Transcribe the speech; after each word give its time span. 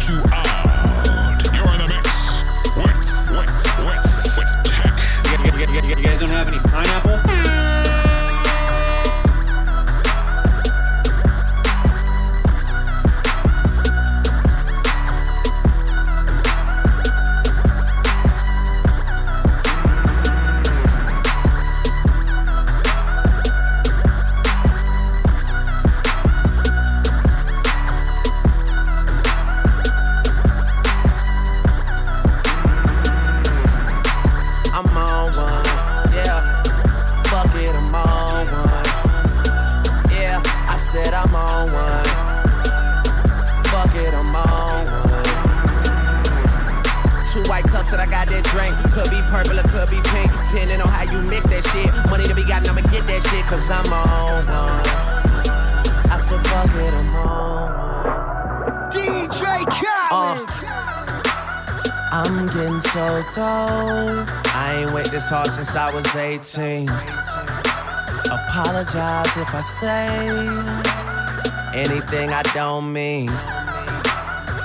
checked 0.00 0.08
you 0.08 0.22
out. 0.32 1.54
You're 1.54 1.72
in 1.72 1.78
the 1.78 1.88
mix 1.88 2.42
with, 2.76 2.96
with, 3.30 3.48
with, 3.86 4.36
with 4.36 4.50
Tech. 4.64 5.98
You 5.98 6.04
guys 6.04 6.20
don't 6.20 6.28
have 6.30 6.48
any 6.48 6.58
pineapple? 6.58 7.29
If 69.50 69.56
I 69.56 69.60
say 69.62 70.06
anything 71.74 72.30
I 72.30 72.42
don't 72.54 72.92
mean. 72.92 73.26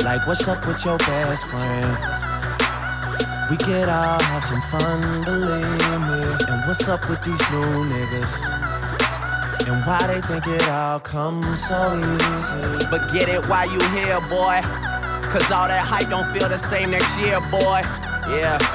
Like, 0.03 0.28
what's 0.28 0.47
up 0.47 0.67
with 0.67 0.86
your 0.86 1.00
best 1.00 1.45
friend? 1.47 1.97
We 3.50 3.58
could 3.58 3.89
all 3.89 4.22
have 4.22 4.45
some 4.45 4.61
fun, 4.61 5.23
believe 5.23 6.02
me. 6.06 6.22
And 6.50 6.67
what's 6.67 6.88
up 6.88 7.09
with 7.09 7.23
these 7.23 7.41
new 7.50 7.66
niggas? 7.94 8.36
And 9.67 9.83
why 9.88 10.06
they 10.06 10.22
think 10.22 10.45
it 10.45 10.69
all 10.69 11.00
comes 11.00 11.67
so 11.67 11.97
easy? 11.97 12.86
But 12.91 13.11
get 13.11 13.28
it 13.28 13.47
while 13.50 13.72
you 13.72 13.81
here, 13.89 14.22
boy. 14.30 14.61
Cause 15.33 15.50
all 15.50 15.67
that 15.67 15.83
hype 15.83 16.09
don't 16.09 16.31
feel 16.31 16.47
the 16.47 16.59
same 16.59 16.91
next 16.91 17.17
year, 17.17 17.39
boy. 17.50 17.81
Yeah. 18.30 18.75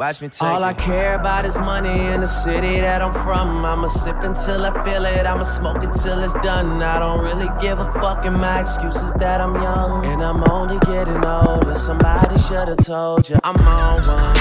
Watch 0.00 0.22
me 0.22 0.28
take 0.30 0.42
All 0.42 0.64
I 0.64 0.72
care 0.72 1.14
about 1.14 1.44
is 1.44 1.58
money 1.58 2.06
in 2.06 2.22
the 2.22 2.26
city 2.26 2.80
that 2.80 3.02
I'm 3.02 3.12
from. 3.12 3.66
I'ma 3.66 3.88
sip 3.88 4.16
until 4.22 4.64
I 4.64 4.82
feel 4.82 5.04
it. 5.04 5.26
I'ma 5.26 5.42
smoke 5.42 5.82
until 5.82 6.24
it's 6.24 6.32
done. 6.40 6.82
I 6.82 6.98
don't 7.00 7.22
really 7.22 7.50
give 7.60 7.78
a 7.78 7.84
fuck, 8.00 8.24
and 8.24 8.36
my 8.36 8.62
excuse 8.62 8.96
is 8.96 9.12
that 9.20 9.42
I'm 9.42 9.54
young. 9.56 10.06
And 10.06 10.22
I'm 10.22 10.42
only 10.50 10.78
getting 10.86 11.22
older. 11.22 11.74
Somebody 11.74 12.38
should've 12.38 12.78
told 12.78 13.28
you 13.28 13.36
I'm 13.44 13.56
on 13.56 14.00
one. 14.08 14.36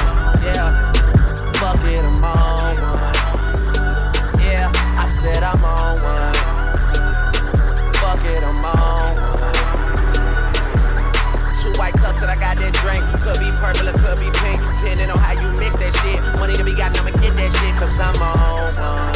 Yeah. 0.47 0.93
Fuck 1.59 1.83
it, 1.83 2.05
I'm 2.05 2.23
on 2.23 2.75
one. 2.95 3.15
Yeah, 4.39 4.71
I 4.95 5.05
said 5.11 5.43
I'm 5.43 5.61
on 5.61 5.99
one. 6.07 6.35
Fuck 7.99 8.23
it, 8.23 8.43
I'm 8.47 8.63
on 8.63 9.13
one. 9.27 9.59
Two 11.59 11.73
white 11.77 11.95
cups 11.95 12.21
and 12.21 12.31
I 12.31 12.35
got 12.39 12.55
that 12.55 12.71
drink. 12.79 13.03
Could 13.23 13.39
be 13.43 13.51
purple 13.59 13.89
or 13.89 13.93
could 13.99 14.19
be 14.23 14.31
pink. 14.39 14.68
Depending 14.99 15.17
on 15.17 15.23
how 15.23 15.41
you 15.41 15.49
mix 15.57 15.77
that 15.77 15.93
shit. 15.93 16.19
Money 16.39 16.57
to 16.57 16.63
be 16.65 16.75
gotten, 16.75 16.99
I'ma 16.99 17.11
get 17.21 17.33
that 17.35 17.53
shit. 17.53 17.73
Cause 17.75 17.97
I'm 18.01 18.21
on 18.21 18.37
one. 18.75 19.15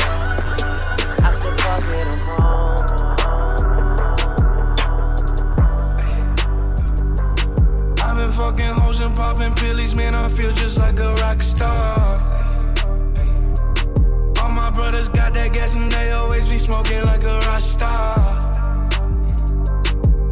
I 1.25 1.31
said, 1.31 1.59
fuck 1.59 1.83
it, 1.83 2.07
I'm 2.07 2.29
on 2.39 2.63
I've 7.99 8.15
been 8.15 8.31
fucking 8.31 8.73
hoes 8.79 9.01
and 9.01 9.13
popping 9.13 9.53
pillies, 9.55 9.93
man. 9.93 10.15
I 10.15 10.29
feel 10.29 10.53
just 10.53 10.77
like 10.77 10.99
a 10.99 11.15
rock 11.15 11.41
star. 11.41 12.21
All 14.39 14.51
my 14.51 14.69
brothers 14.69 15.09
got 15.09 15.33
that 15.33 15.51
gas 15.51 15.75
and 15.75 15.91
they 15.91 16.11
always 16.11 16.47
be 16.47 16.59
smoking 16.59 17.03
like 17.03 17.23
a 17.23 17.39
rock 17.39 17.59
star. 17.59 18.15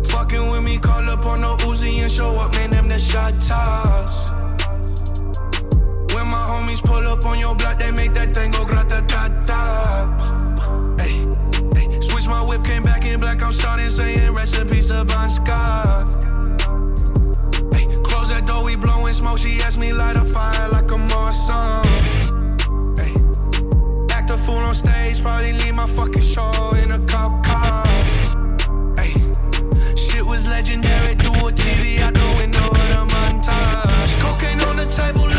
Fucking 0.06 0.50
with 0.50 0.64
me, 0.64 0.78
call 0.78 1.10
up 1.10 1.26
on 1.26 1.42
no 1.42 1.58
Uzi 1.58 1.98
and 1.98 2.10
show 2.10 2.32
up, 2.40 2.54
man. 2.54 2.70
Them 2.70 2.88
the 2.88 2.98
shot 2.98 3.42
toss. 3.42 4.31
Homies 6.72 6.84
pull 6.84 7.08
up 7.08 7.26
on 7.26 7.40
your 7.40 7.56
block, 7.56 7.80
they 7.80 7.92
make 7.92 8.14
that 8.14 8.34
thing 8.34 8.52
go 8.52 8.64
grata 8.66 9.04
ta 9.08 9.28
ta. 9.46 10.96
Hey, 10.98 11.26
hey. 11.76 12.00
Switch 12.00 12.28
my 12.28 12.42
whip, 12.42 12.64
came 12.64 12.84
back 12.84 13.04
in 13.04 13.20
black. 13.20 13.42
I'm 13.42 13.52
starting 13.52 13.90
saying 13.90 14.34
recipes 14.34 14.88
to 14.88 15.04
Bon 15.04 15.30
Scott. 15.30 16.08
Ay, 17.74 17.88
close 18.04 18.30
that 18.30 18.46
door, 18.46 18.64
we 18.64 18.76
blowing 18.76 19.14
smoke. 19.14 19.38
She 19.38 19.62
asked 19.62 19.80
me 19.80 19.92
light 19.92 20.16
a 20.16 20.24
fire 20.24 20.70
like 20.70 20.90
a 20.92 20.98
Morrison. 20.98 21.82
Ay, 23.00 23.14
act 24.12 24.30
a 24.30 24.38
fool 24.38 24.58
on 24.58 24.74
stage, 24.74 25.22
probably 25.22 25.54
leave 25.54 25.76
my 25.76 25.88
fucking 25.88 26.22
show 26.22 26.72
in 26.82 26.92
a 26.92 27.00
cop 27.06 27.44
car. 27.46 27.84
Ay, 28.98 29.14
shit 29.96 30.26
was 30.26 30.48
legendary, 30.48 31.16
do 31.16 31.28
a 31.28 31.52
TV 31.52 32.00
out 32.00 32.14
the 32.14 32.36
window 32.38 32.66
of 32.66 32.88
the 32.94 33.06
montage. 33.14 34.22
Cocaine 34.22 34.62
on 34.62 34.78
the 34.78 34.86
table, 34.86 35.31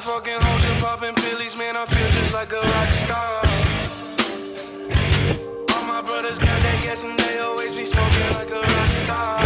I've 0.00 0.06
fucking 0.06 0.40
hoes 0.40 0.64
and 0.64 0.80
popping 0.82 1.14
pillies, 1.14 1.58
man. 1.58 1.76
I 1.76 1.84
feel 1.84 2.08
just 2.08 2.32
like 2.32 2.50
a 2.52 2.62
rock 2.62 2.88
star. 2.88 3.42
All 5.76 5.84
my 5.84 6.00
brothers 6.00 6.38
got 6.38 6.62
that 6.62 6.82
gas 6.82 7.04
and 7.04 7.18
they 7.18 7.38
always 7.40 7.74
be 7.74 7.84
smoking 7.84 8.30
like 8.32 8.48
a 8.48 8.60
rock 8.60 8.88
star. 9.04 9.44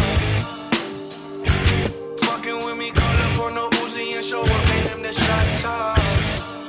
Fucking 2.27 2.65
with 2.65 2.77
me, 2.77 2.93
call 2.93 3.17
up 3.27 3.39
on 3.47 3.55
no 3.55 3.69
Uzi 3.83 4.15
and 4.15 4.25
show 4.25 4.43
up, 4.43 4.69
man. 4.69 4.85
Them 4.85 5.03
the 5.03 5.13
shot 5.13 5.59
toss. 5.59 6.69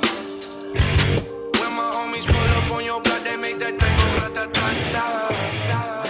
When 1.60 1.72
my 1.78 1.88
homies 1.94 2.26
pull 2.26 2.50
up 2.58 2.70
on 2.72 2.84
your 2.84 3.00
block, 3.00 3.22
they 3.22 3.36
make 3.36 3.58
that 3.60 3.78
thing 3.78 3.96
go 3.98 4.04
grata 4.18 4.50
ta 4.52 4.68
ta. 4.94 5.06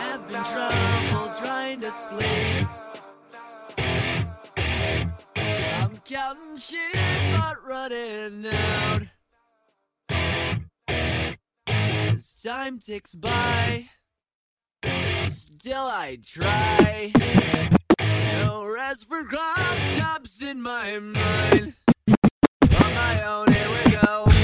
Having 0.00 0.44
trouble 0.52 1.28
trying 1.36 1.80
to 1.82 1.90
sleep. 1.90 2.68
I'm 5.36 6.00
counting 6.06 6.56
sheep, 6.56 7.15
running 7.66 8.46
out. 8.46 9.02
As 11.66 12.34
time 12.34 12.78
ticks 12.78 13.14
by, 13.14 13.86
still 15.28 15.76
I 15.76 16.18
try. 16.24 17.12
No 18.44 18.64
rest 18.66 19.08
for 19.08 19.24
cross 19.24 19.96
chops 19.96 20.42
in 20.42 20.62
my 20.62 20.98
mind. 20.98 21.74
On 22.08 22.94
my 22.94 23.24
own, 23.24 23.52
here 23.52 23.68
we 23.84 23.90
go. 23.90 24.35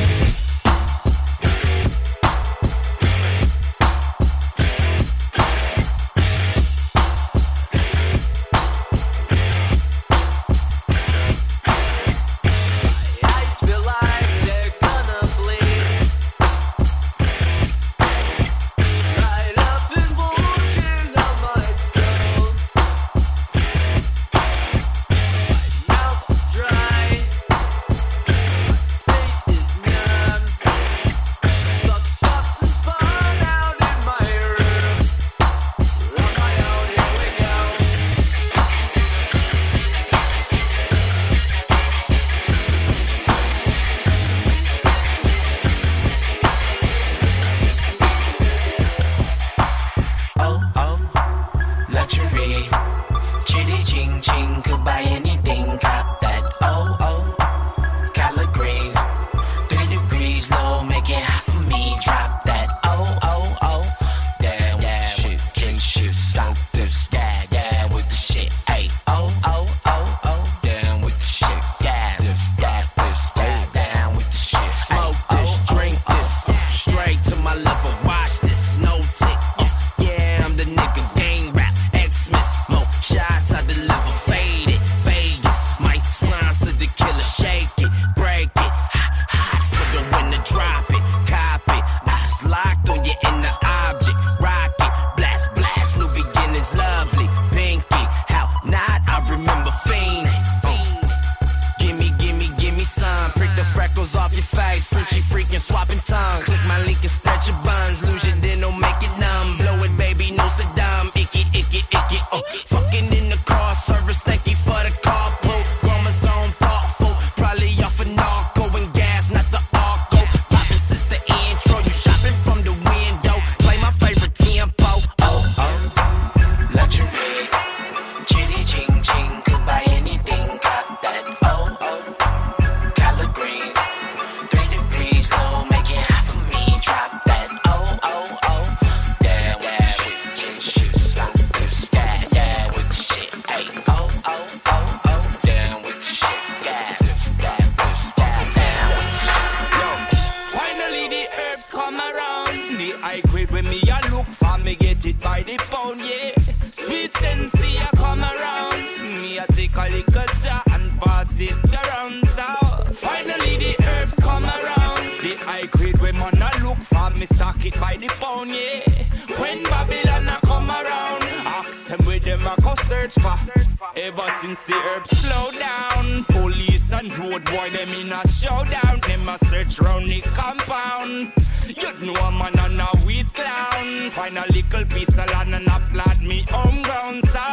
no 182.03 182.31
man 182.33 182.59
and 182.59 182.81
a 182.81 183.07
weed 183.07 183.27
clown. 183.33 184.11
Find 184.11 184.37
a 184.37 184.45
little 184.53 184.85
piece 184.87 185.17
of 185.17 185.31
land 185.31 185.55
and 185.55 185.67
applaud 185.67 186.21
me 186.21 186.45
home 186.51 186.83
ground. 186.83 187.23
So 187.27 187.45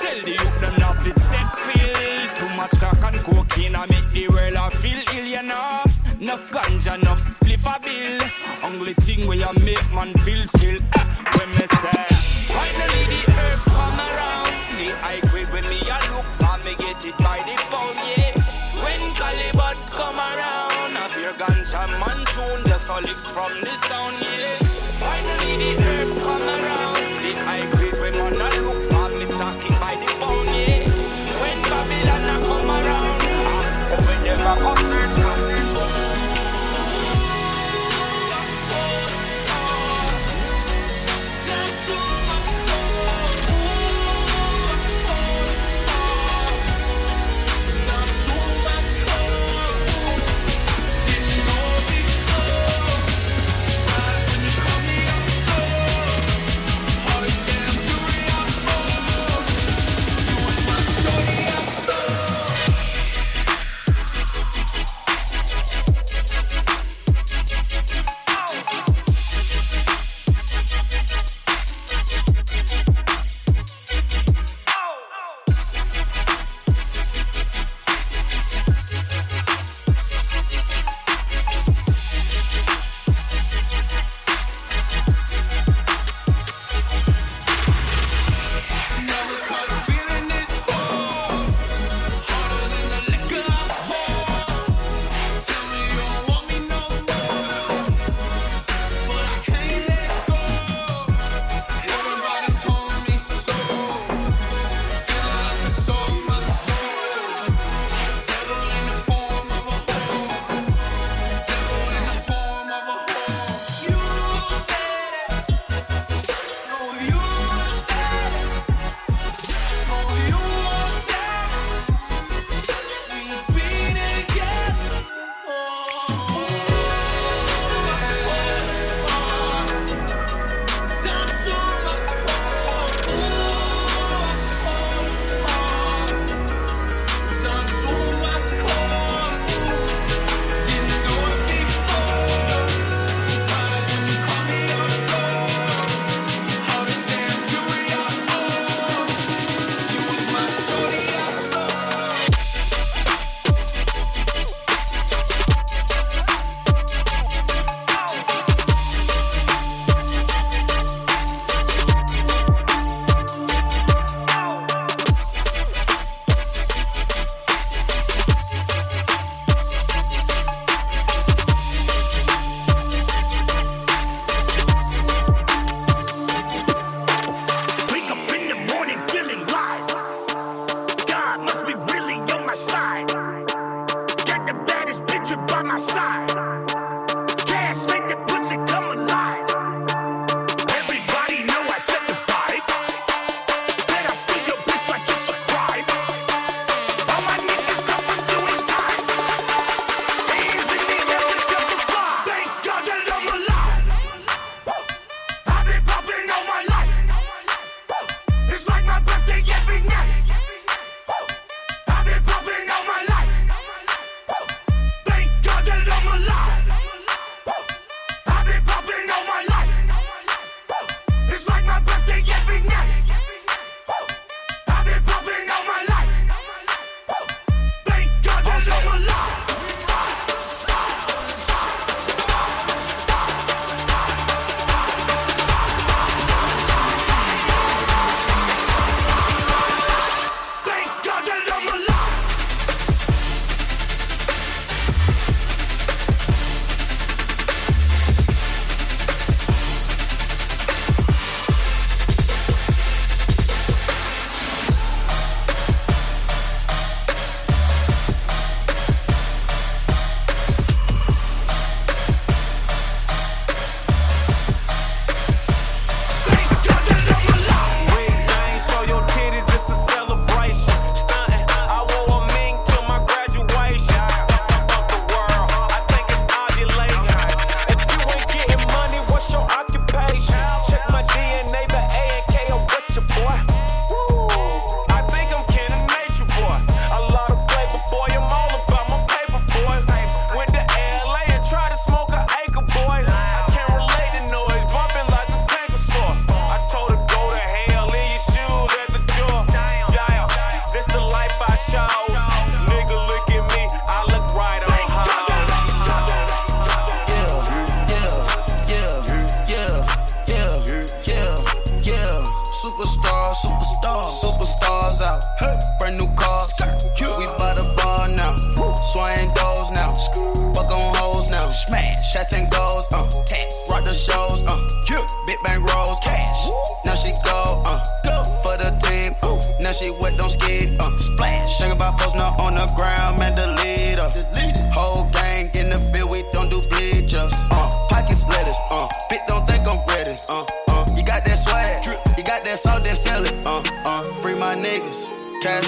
tell 0.00 0.20
the 0.24 0.30
youth 0.30 0.60
them 0.60 0.74
not 0.78 0.96
fit 0.98 1.18
set 1.18 1.58
feel. 1.58 1.94
Too 2.38 2.56
much 2.56 2.70
crack 2.78 3.12
and 3.12 3.20
cocaine 3.24 3.74
I 3.76 3.86
make 3.86 4.08
the 4.10 4.28
world 4.28 4.56
I 4.56 4.70
feel 4.70 5.00
ill, 5.14 5.26
you 5.26 5.42
know. 5.42 5.82
Enough 6.20 6.50
ganja, 6.50 6.94
enough 7.00 7.20
spliff 7.20 7.66
a 7.68 7.76
bill. 7.80 8.20
Only 8.64 8.94
thing 8.94 9.26
where 9.26 9.46
I 9.46 9.52
make 9.60 9.92
man 9.92 10.14
feel 10.24 10.44
chill. 10.58 10.78
Uh, 10.96 11.04
when 11.36 11.50
me 11.50 11.66
say, 11.66 12.04
finally 12.52 13.04
the 13.12 13.22
herbs 13.38 13.64
come 13.64 14.00
around. 14.00 14.54
The 14.78 14.88
high 15.04 15.20
grade 15.30 15.50
when 15.52 15.64
me 15.68 15.80
a 15.80 15.98
look 16.12 16.28
for 16.40 16.56
me 16.64 16.74
get 16.76 17.04
it 17.04 17.16
by 17.18 17.38
the 17.44 17.56
pound, 17.70 17.96
yeah. 18.08 18.32
When 18.82 19.02
Calibut 19.14 19.78
come 19.90 20.16
around, 20.16 20.96
I 20.96 21.08
hear 21.14 21.32
ganja 21.32 21.86
man 22.00 22.24
tune 22.32 22.69
from 22.98 23.60
the 23.60 23.70
sound, 23.86 24.16
yeah. 24.20 24.69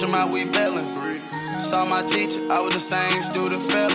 Them 0.03 0.15
out, 0.15 0.31
we 0.31 0.45
bellin'. 0.45 0.85
Saw 1.61 1.87
my 1.87 2.03
teacher, 2.03 2.41
I 2.51 2.59
was 2.61 2.75
the 2.75 2.81
same 2.81 3.23
student 3.23 3.63
fella. 3.71 3.95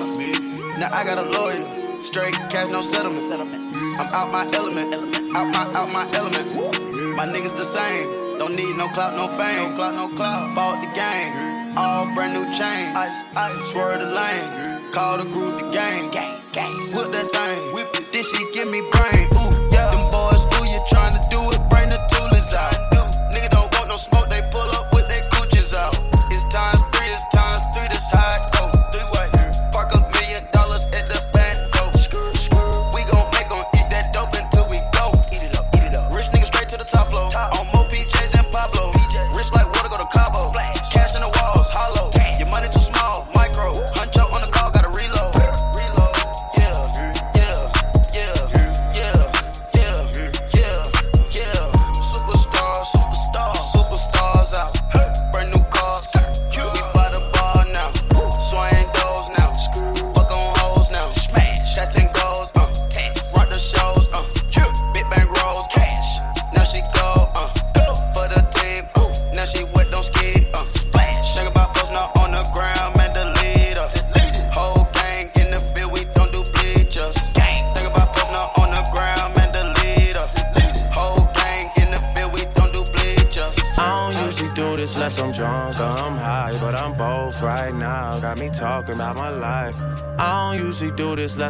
Now 0.80 0.90
I 0.94 1.04
got 1.04 1.18
a 1.18 1.28
lawyer, 1.30 1.62
straight 2.02 2.34
cash, 2.50 2.72
no 2.72 2.82
settlement. 2.82 3.54
I'm 4.00 4.08
out 4.16 4.32
my 4.32 4.48
element, 4.56 4.94
out 5.36 5.52
my 5.52 5.64
out 5.76 5.92
my 5.92 6.08
element. 6.16 6.48
My 7.18 7.26
niggas 7.26 7.56
the 7.58 7.66
same, 7.66 8.40
don't 8.40 8.56
need 8.56 8.78
no 8.78 8.88
clout, 8.90 9.16
no 9.16 9.28
fame. 9.36 9.70
No 9.70 9.76
clout, 9.76 9.96
no 9.96 10.08
clout. 10.16 10.56
Bought 10.56 10.80
the 10.80 10.90
game, 10.96 11.78
all 11.78 12.06
brand 12.16 12.34
new 12.34 12.46
chain. 12.54 12.96
Ice, 12.96 13.24
ice, 13.36 13.58
swerve 13.72 14.00
the 14.00 14.06
lane, 14.06 14.92
call 14.94 15.18
the 15.18 15.26
group 15.26 15.56
the 15.56 15.70
gang. 15.72 16.10
Gang, 16.12 16.40
gang. 16.54 16.74
Whip 16.96 17.12
that 17.12 17.28
thing, 17.36 17.74
whip 17.74 17.94
it. 17.96 18.12
This 18.14 18.32
shit 18.32 18.54
give 18.54 18.70
me 18.70 18.82
brain. 18.92 19.37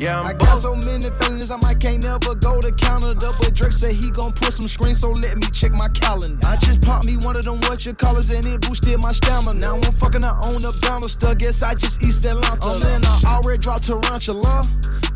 Yeah, 0.00 0.18
I'm 0.18 0.26
I 0.28 0.32
got 0.32 0.58
so 0.58 0.74
many 0.76 1.10
feelings, 1.20 1.50
I 1.50 1.56
might 1.56 1.78
can't 1.78 2.02
never 2.02 2.34
go 2.34 2.58
to 2.58 2.72
Canada. 2.72 3.28
But 3.38 3.52
Drake 3.52 3.72
said 3.72 3.92
he 3.92 4.10
gon' 4.10 4.32
put 4.32 4.54
some 4.54 4.66
screens, 4.66 5.00
so 5.00 5.10
let 5.10 5.36
me 5.36 5.46
check 5.52 5.72
my 5.72 5.88
calendar. 5.88 6.40
I 6.46 6.56
just 6.56 6.80
popped 6.80 7.04
me 7.04 7.18
one 7.18 7.36
of 7.36 7.44
them 7.44 7.60
what 7.68 7.84
you 7.84 7.92
callers, 7.92 8.30
and 8.30 8.46
it 8.46 8.62
boosted 8.62 8.98
my 8.98 9.12
stamina. 9.12 9.60
Now 9.60 9.76
I'm 9.76 9.92
fucking 9.92 10.22
her 10.22 10.30
on 10.30 10.62
the 10.64 10.72
banister. 10.80 11.34
Guess 11.34 11.62
I 11.62 11.74
just 11.74 12.02
East 12.02 12.24
Atlanta. 12.24 12.56
Oh 12.62 12.80
man, 12.80 13.02
I 13.04 13.40
already 13.44 13.58
dropped 13.58 13.88
tarantula. 13.88 14.64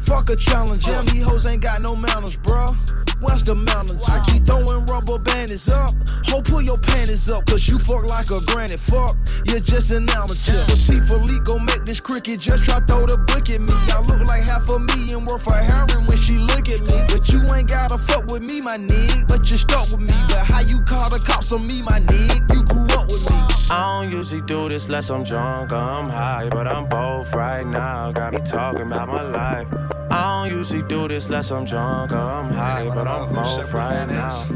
Fuck 0.01 0.29
a 0.29 0.37
challenge, 0.37 0.87
yeah, 0.87 0.99
oh. 0.99 1.11
these 1.11 1.25
hoes 1.25 1.47
ain't 1.47 1.63
got 1.63 1.81
no 1.81 1.97
manners, 1.97 2.37
bruh. 2.37 3.04
What's 3.25 3.43
the 3.43 3.55
manners? 3.55 3.97
I 4.05 4.21
keep 4.29 4.45
throwing 4.45 4.85
rubber 4.85 5.19
bandits 5.25 5.69
up. 5.73 5.97
Ho, 6.29 6.43
pull 6.43 6.61
your 6.61 6.77
panties 6.77 7.31
up, 7.31 7.47
cause 7.47 7.67
you 7.67 7.79
fuck 7.79 8.05
like 8.05 8.29
a 8.29 8.37
granny. 8.53 8.77
Fuck, 8.77 9.17
you're 9.49 9.65
just 9.65 9.91
an 9.93 10.05
amateur. 10.13 10.61
Patek 10.69 11.09
Philippe 11.09 11.45
gon' 11.45 11.65
make 11.65 11.85
this 11.89 12.01
cricket 12.01 12.41
just 12.41 12.65
try 12.65 12.81
throw 12.85 13.07
the 13.07 13.17
book 13.17 13.49
at 13.49 13.61
me. 13.65 13.73
I 13.89 14.05
look 14.05 14.21
like 14.29 14.43
half 14.45 14.69
a 14.69 14.79
million 14.79 15.25
worth 15.25 15.49
of 15.49 15.57
heroin 15.57 16.05
when 16.05 16.19
she 16.21 16.37
look 16.37 16.69
at 16.69 16.85
me. 16.85 17.01
But 17.09 17.25
you 17.33 17.41
ain't 17.55 17.69
gotta 17.69 17.97
fuck 17.97 18.27
with 18.29 18.43
me, 18.43 18.61
my 18.61 18.77
nigga. 18.77 19.27
But 19.27 19.51
you 19.51 19.57
stuck 19.57 19.89
with 19.89 20.05
me. 20.05 20.13
But 20.29 20.45
how 20.45 20.61
you 20.61 20.81
call 20.85 21.09
the 21.09 21.23
cops 21.25 21.51
on 21.53 21.67
me, 21.67 21.81
my 21.81 22.01
nigga? 22.01 22.45
You 22.53 22.63
grew 22.69 22.85
up 22.93 23.09
with 23.09 23.25
me. 23.25 23.37
I 23.71 24.03
don't 24.03 24.13
usually 24.13 24.43
do 24.43 24.69
this 24.69 24.87
unless 24.87 25.09
I'm 25.09 25.25
drunk 25.25 25.73
or 25.73 25.77
I'm 25.77 26.11
high, 26.11 26.49
but 26.51 26.69
I'm 26.69 26.87
both 26.89 27.33
right 27.33 27.65
now. 27.65 28.13
Got 28.13 28.35
me 28.35 28.41
talking 28.45 28.83
about 28.83 29.09
my 29.09 29.23
life. 29.23 30.04
I 30.15 30.47
don't 30.47 30.57
usually 30.57 30.83
do 30.83 31.09
this 31.09 31.27
unless 31.27 31.51
I'm 31.51 31.65
drunk 31.65 32.13
or 32.13 32.19
I'm 32.19 32.49
high, 32.49 32.89
but 32.95 33.09
I'm 33.09 33.35
both 33.35 33.73
right 33.73 34.07
now. 34.07 34.47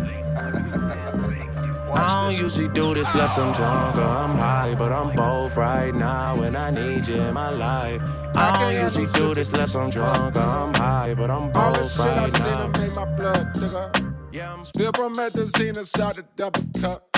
I 1.93 2.31
don't 2.31 2.41
usually 2.41 2.69
do 2.69 2.95
this 2.95 3.13
unless 3.13 3.37
I'm 3.37 3.53
drunk 3.53 3.97
or 3.97 4.03
I'm 4.03 4.37
high, 4.37 4.77
but 4.77 4.93
I'm 4.93 5.17
both 5.17 5.57
right 5.57 5.93
now 5.93 6.41
and 6.43 6.57
I 6.57 6.71
need 6.71 7.09
you 7.09 7.17
in 7.17 7.35
my 7.35 7.51
life. 7.51 8.01
I 8.37 8.73
don't 8.73 8.85
usually 8.85 9.07
do 9.15 9.35
this 9.35 9.49
unless 9.49 9.75
I'm 9.75 9.91
drunk 9.91 10.37
or 10.37 10.41
I'm 10.41 10.75
high, 10.75 11.15
but 11.15 11.29
I'm 11.29 11.51
both 11.51 11.99
right 11.99 12.33
now. 12.33 12.67
it 12.67 12.79
made 12.79 12.95
my 12.95 13.17
blood, 13.17 13.53
nigga. 13.55 14.15
Yeah, 14.31 14.53
I'm 14.53 14.65
Spill 14.65 14.93
promethazine 14.93 15.77
inside 15.77 16.15
the 16.15 16.25
double 16.37 16.63
cup. 16.81 17.17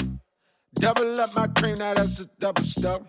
Double 0.76 1.20
up 1.20 1.28
my 1.36 1.46
cream, 1.48 1.74
now 1.78 1.92
that's 1.92 2.20
a 2.20 2.26
double 2.38 2.62
stuff. 2.62 3.02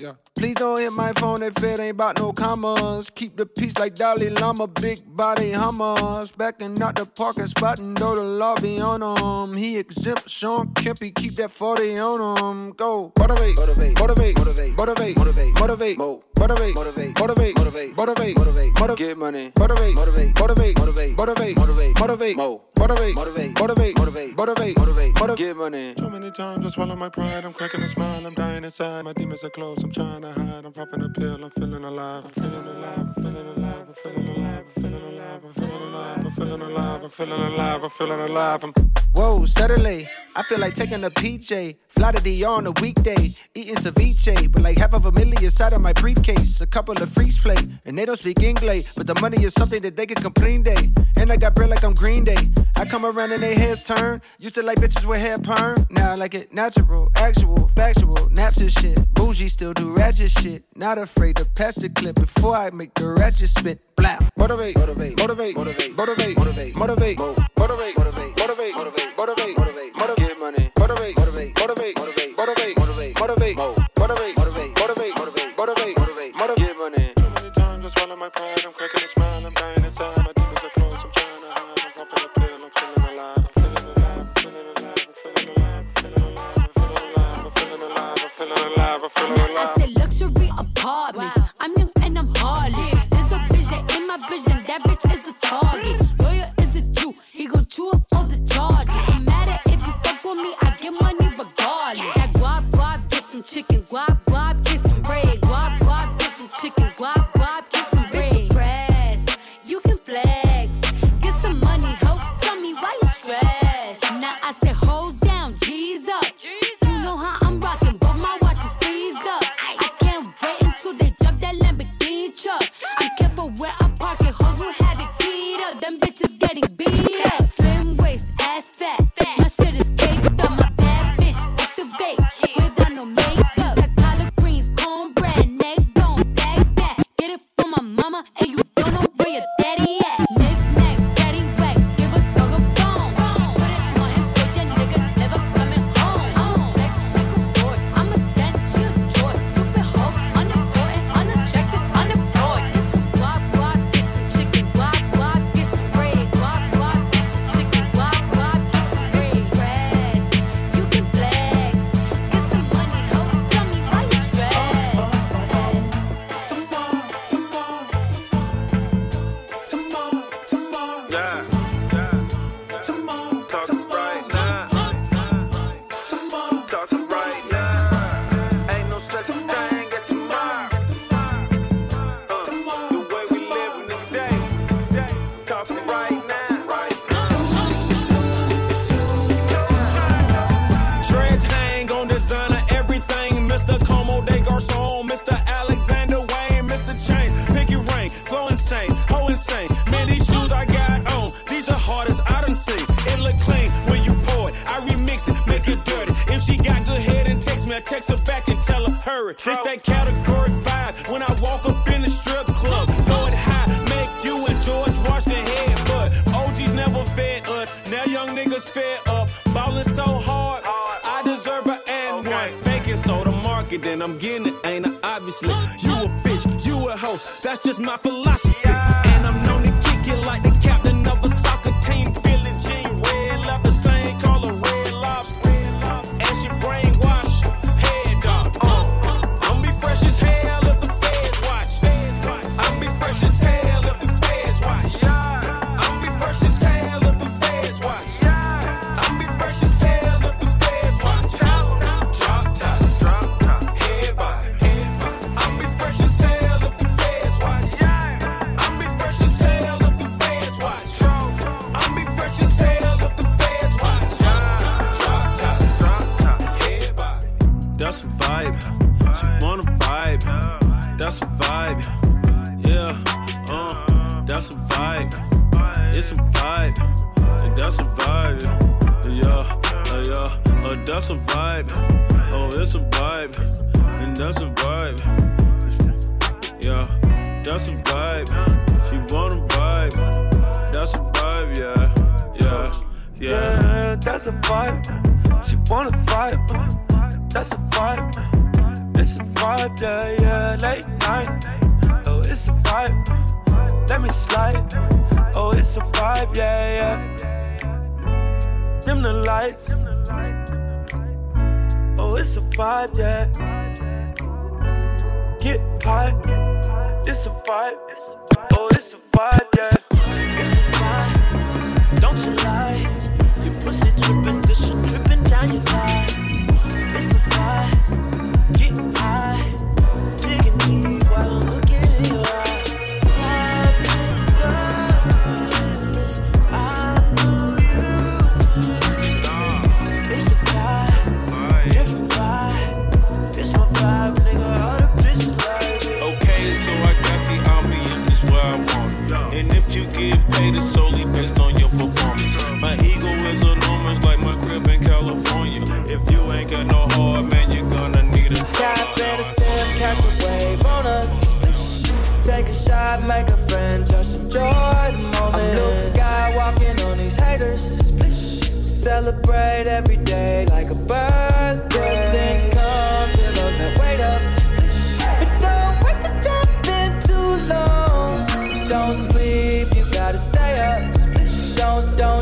Yeah. 0.00 0.14
Please 0.34 0.54
don't 0.54 0.78
hit 0.80 0.92
my 0.94 1.12
phone 1.12 1.42
if 1.42 1.62
it 1.62 1.78
ain't 1.78 1.90
about 1.94 2.18
no 2.18 2.32
commas. 2.32 3.10
Keep 3.10 3.36
the 3.36 3.44
peace 3.44 3.78
like 3.78 3.94
Dalai 3.94 4.30
Lama, 4.30 4.66
big 4.66 4.98
body 5.04 5.52
hummers. 5.52 6.32
Backing 6.32 6.80
out 6.80 6.94
the 6.96 7.04
parking 7.04 7.46
spot 7.48 7.80
and 7.80 8.00
know 8.00 8.16
the 8.16 8.24
law 8.24 8.54
be 8.56 8.80
on 8.80 9.02
him. 9.02 9.54
He 9.58 9.76
exempt 9.76 10.30
Sean 10.30 10.72
Kempy, 10.72 11.14
keep 11.14 11.34
that 11.34 11.50
40 11.50 11.98
on 11.98 12.38
him. 12.38 12.70
Go. 12.72 13.12
Motivate, 13.18 13.58
Motivate, 13.58 13.98
motivate, 14.00 14.38
motivate, 14.38 14.76
motivate, 14.78 15.16
motivate, 15.18 15.58
motivate, 15.60 15.98
mo- 15.98 16.22
motivate, 16.38 16.74
motivate, 16.76 17.18
motivate, 17.20 17.58
motivate, 17.58 17.96
motivate, 17.98 18.36
motivate, 18.38 18.80
motivate, 18.80 18.96
get 18.98 19.18
money, 19.18 19.52
motivate, 19.58 19.96
motivate, 19.96 20.40
motivate, 20.40 20.78
motivate, 20.78 21.16
motivate, 21.18 21.56
motivate, 21.58 21.98
motivate, 22.00 22.36
mo- 22.38 22.62
motivate, 22.78 23.16
motivate, 23.16 23.58
motivate, 23.60 23.98
motivate, 23.98 24.36
motivate, 24.38 24.78
motivate, 24.78 25.20
motivate. 25.20 25.36
get 25.38 25.56
money. 25.56 25.94
Too 25.94 26.08
many 26.08 26.30
times 26.30 26.64
I 26.64 26.70
swallow 26.70 26.96
my 26.96 27.10
pride. 27.10 27.44
I'm 27.44 27.52
cracking 27.52 27.82
a 27.82 27.88
smile. 27.88 28.24
I'm 28.26 28.32
dying 28.32 28.64
inside. 28.64 29.04
My 29.04 29.12
demons 29.12 29.44
are 29.44 29.50
close. 29.50 29.82
I'm 29.82 29.89
trying 29.92 30.22
to 30.22 30.32
hide. 30.32 30.64
I'm 30.64 30.72
popping 30.72 31.02
a 31.02 31.08
pill. 31.08 31.44
I'm 31.44 31.50
feeling 31.50 31.84
alive. 31.84 32.24
I'm 32.24 32.30
feeling 32.30 32.66
alive. 32.66 32.98
I'm 32.98 33.14
feeling 33.14 33.48
alive. 33.48 33.86
I'm 33.88 33.94
feeling 33.94 34.28
alive. 34.28 34.64
I'm 34.76 34.82
feeling 34.82 35.02
alive. 35.02 35.44
I'm 35.44 35.52
feeling 35.52 35.82
alive. 35.82 36.24
I'm 36.24 36.30
feeling 36.32 36.62
alive. 36.62 37.04
I'm 37.04 37.10
feeling 37.10 37.42
alive. 37.42 37.84
I'm 37.84 37.90
feeling 37.90 38.20
alive. 38.20 38.64
I'm 38.64 38.99
Whoa, 39.14 39.44
Saturday, 39.44 40.08
I 40.36 40.42
feel 40.44 40.60
like 40.60 40.74
taking 40.74 41.04
a 41.04 41.10
PJ. 41.10 41.76
Fly 41.88 42.12
to 42.12 42.22
DR 42.22 42.48
on 42.48 42.66
a 42.66 42.70
weekday, 42.80 43.16
eating 43.54 43.74
ceviche. 43.74 44.54
With 44.54 44.62
like 44.62 44.78
half 44.78 44.94
of 44.94 45.04
a 45.04 45.12
million 45.12 45.42
inside 45.44 45.72
of 45.72 45.80
my 45.80 45.92
briefcase. 45.92 46.60
A 46.60 46.66
couple 46.66 46.94
of 47.02 47.10
freeze 47.10 47.38
play, 47.38 47.56
and 47.84 47.98
they 47.98 48.06
don't 48.06 48.18
speak 48.18 48.40
English. 48.40 48.94
But 48.94 49.06
the 49.06 49.20
money 49.20 49.42
is 49.42 49.52
something 49.54 49.82
that 49.82 49.96
they 49.96 50.06
can 50.06 50.22
complain 50.22 50.62
day. 50.62 50.92
And 51.16 51.30
I 51.32 51.36
got 51.36 51.54
bread 51.54 51.70
like 51.70 51.84
I'm 51.84 51.92
Green 51.92 52.24
Day. 52.24 52.50
I 52.76 52.84
come 52.84 53.04
around 53.04 53.32
and 53.32 53.42
they 53.42 53.54
heads 53.54 53.84
turn. 53.84 54.22
Used 54.38 54.54
to 54.54 54.62
like 54.62 54.78
bitches 54.78 55.04
with 55.04 55.18
hair 55.18 55.38
perm. 55.38 55.76
Now 55.90 56.12
I 56.12 56.14
like 56.14 56.34
it 56.34 56.52
natural, 56.52 57.10
actual, 57.16 57.68
factual, 57.68 58.28
naps 58.30 58.58
and 58.58 58.72
shit. 58.72 58.98
Bougie 59.12 59.48
still 59.48 59.74
do 59.74 59.92
ratchet 59.94 60.30
shit. 60.30 60.64
Not 60.76 60.98
afraid 60.98 61.36
to 61.36 61.44
pass 61.44 61.74
the 61.74 61.90
clip 61.90 62.14
before 62.14 62.56
I 62.56 62.70
make 62.70 62.94
the 62.94 63.08
ratchet 63.08 63.50
spit. 63.50 63.80
Blah. 64.00 64.16
motivate, 64.40 64.74
Motivate, 64.76 65.14
motivate, 65.20 65.54
motivate, 65.56 65.94
motivate, 65.94 66.34
motivate, 66.40 66.74
motivate, 66.74 67.18
mo- 67.18 67.34
motivate, 67.60 67.94
motivate, 67.98 68.32
motivate, 68.40 68.72
motivate, 68.80 69.12
motivate, 69.18 69.56
motivate, 69.56 69.92
motivate, 70.00 70.16
get 70.16 70.38
money, 70.40 70.64
motivate, 70.80 71.16
motivate, 71.20 71.52
motivate, 71.60 71.96
motivate, 72.00 72.36
motivate, 72.40 72.76
motivate, 72.80 73.20
motivate, 73.20 73.56
mo- 73.60 73.76
motivate, 74.00 74.34
motivate, 74.40 74.72
motivate, 74.80 75.12
motivate, 75.20 75.52
motivate, 75.60 75.94
motivate, 76.00 76.34
motivate. 76.40 76.64
get 76.64 76.76
money. 76.80 77.12
Too 77.14 77.28
many 77.36 77.50
times 77.60 77.84
I 77.84 77.88
swallow 77.94 78.16
my 78.16 78.28
pride. 78.30 78.59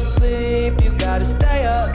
Sleep, 0.09 0.75
you 0.83 0.90
gotta 0.99 1.25
stay 1.25 1.66
up. 1.66 1.94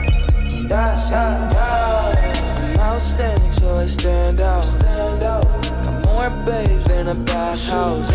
Yeah, 0.70 0.96
yeah. 1.10 2.54
I'm 2.58 2.78
outstanding, 2.78 3.52
so 3.52 3.78
I 3.78 3.86
stand 3.86 4.40
out. 4.40 4.64
Stand 4.64 5.22
out. 5.22 5.44
Got 5.84 6.04
more 6.06 6.30
babes 6.46 6.84
than 6.84 7.08
a 7.08 7.14
bathhouse. 7.14 8.10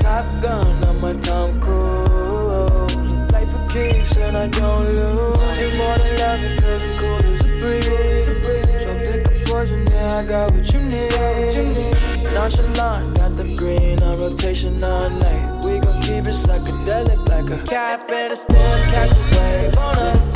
Top 0.00 0.24
gun 0.42 0.84
on 0.84 1.00
my 1.00 1.14
Tom 1.14 1.60
Cruise. 1.60 2.94
Play 3.30 3.44
for 3.44 3.64
keeps 3.72 4.16
and 4.16 4.36
I 4.36 4.48
don't 4.48 4.86
lose. 4.92 5.58
You 5.58 5.68
more 5.78 5.98
than 5.98 6.18
love 6.18 6.42
it, 6.42 6.60
cause 6.60 6.84
cool 7.00 7.22
as 7.30 7.40
a 7.40 7.50
breeze. 7.60 8.82
So 8.82 8.90
pick 9.06 9.26
a 9.26 9.44
poison, 9.46 9.86
yeah, 9.86 10.18
I 10.18 10.28
got 10.28 10.52
what 10.52 10.72
you 10.72 10.80
need. 10.80 12.34
Nonchalant, 12.34 13.16
got 13.16 13.30
the 13.38 13.54
green 13.56 14.02
on 14.02 14.18
rotation 14.18 14.82
all 14.82 15.10
night. 15.10 15.51
We 15.64 15.78
gon' 15.78 16.00
keep 16.02 16.26
it 16.26 16.34
psychedelic 16.34 17.28
like 17.28 17.50
a 17.50 17.62
cap 17.64 18.10
and 18.10 18.32
a 18.32 18.36
stem, 18.36 18.90
catch 18.90 19.12
a 19.12 19.38
wave 19.38 19.76
on 19.78 19.96
us. 19.98 20.32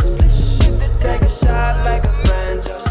Take 1.02 1.22
a 1.22 1.28
shot, 1.28 1.84
make 1.84 2.04
a 2.04 2.12
friend, 2.26 2.85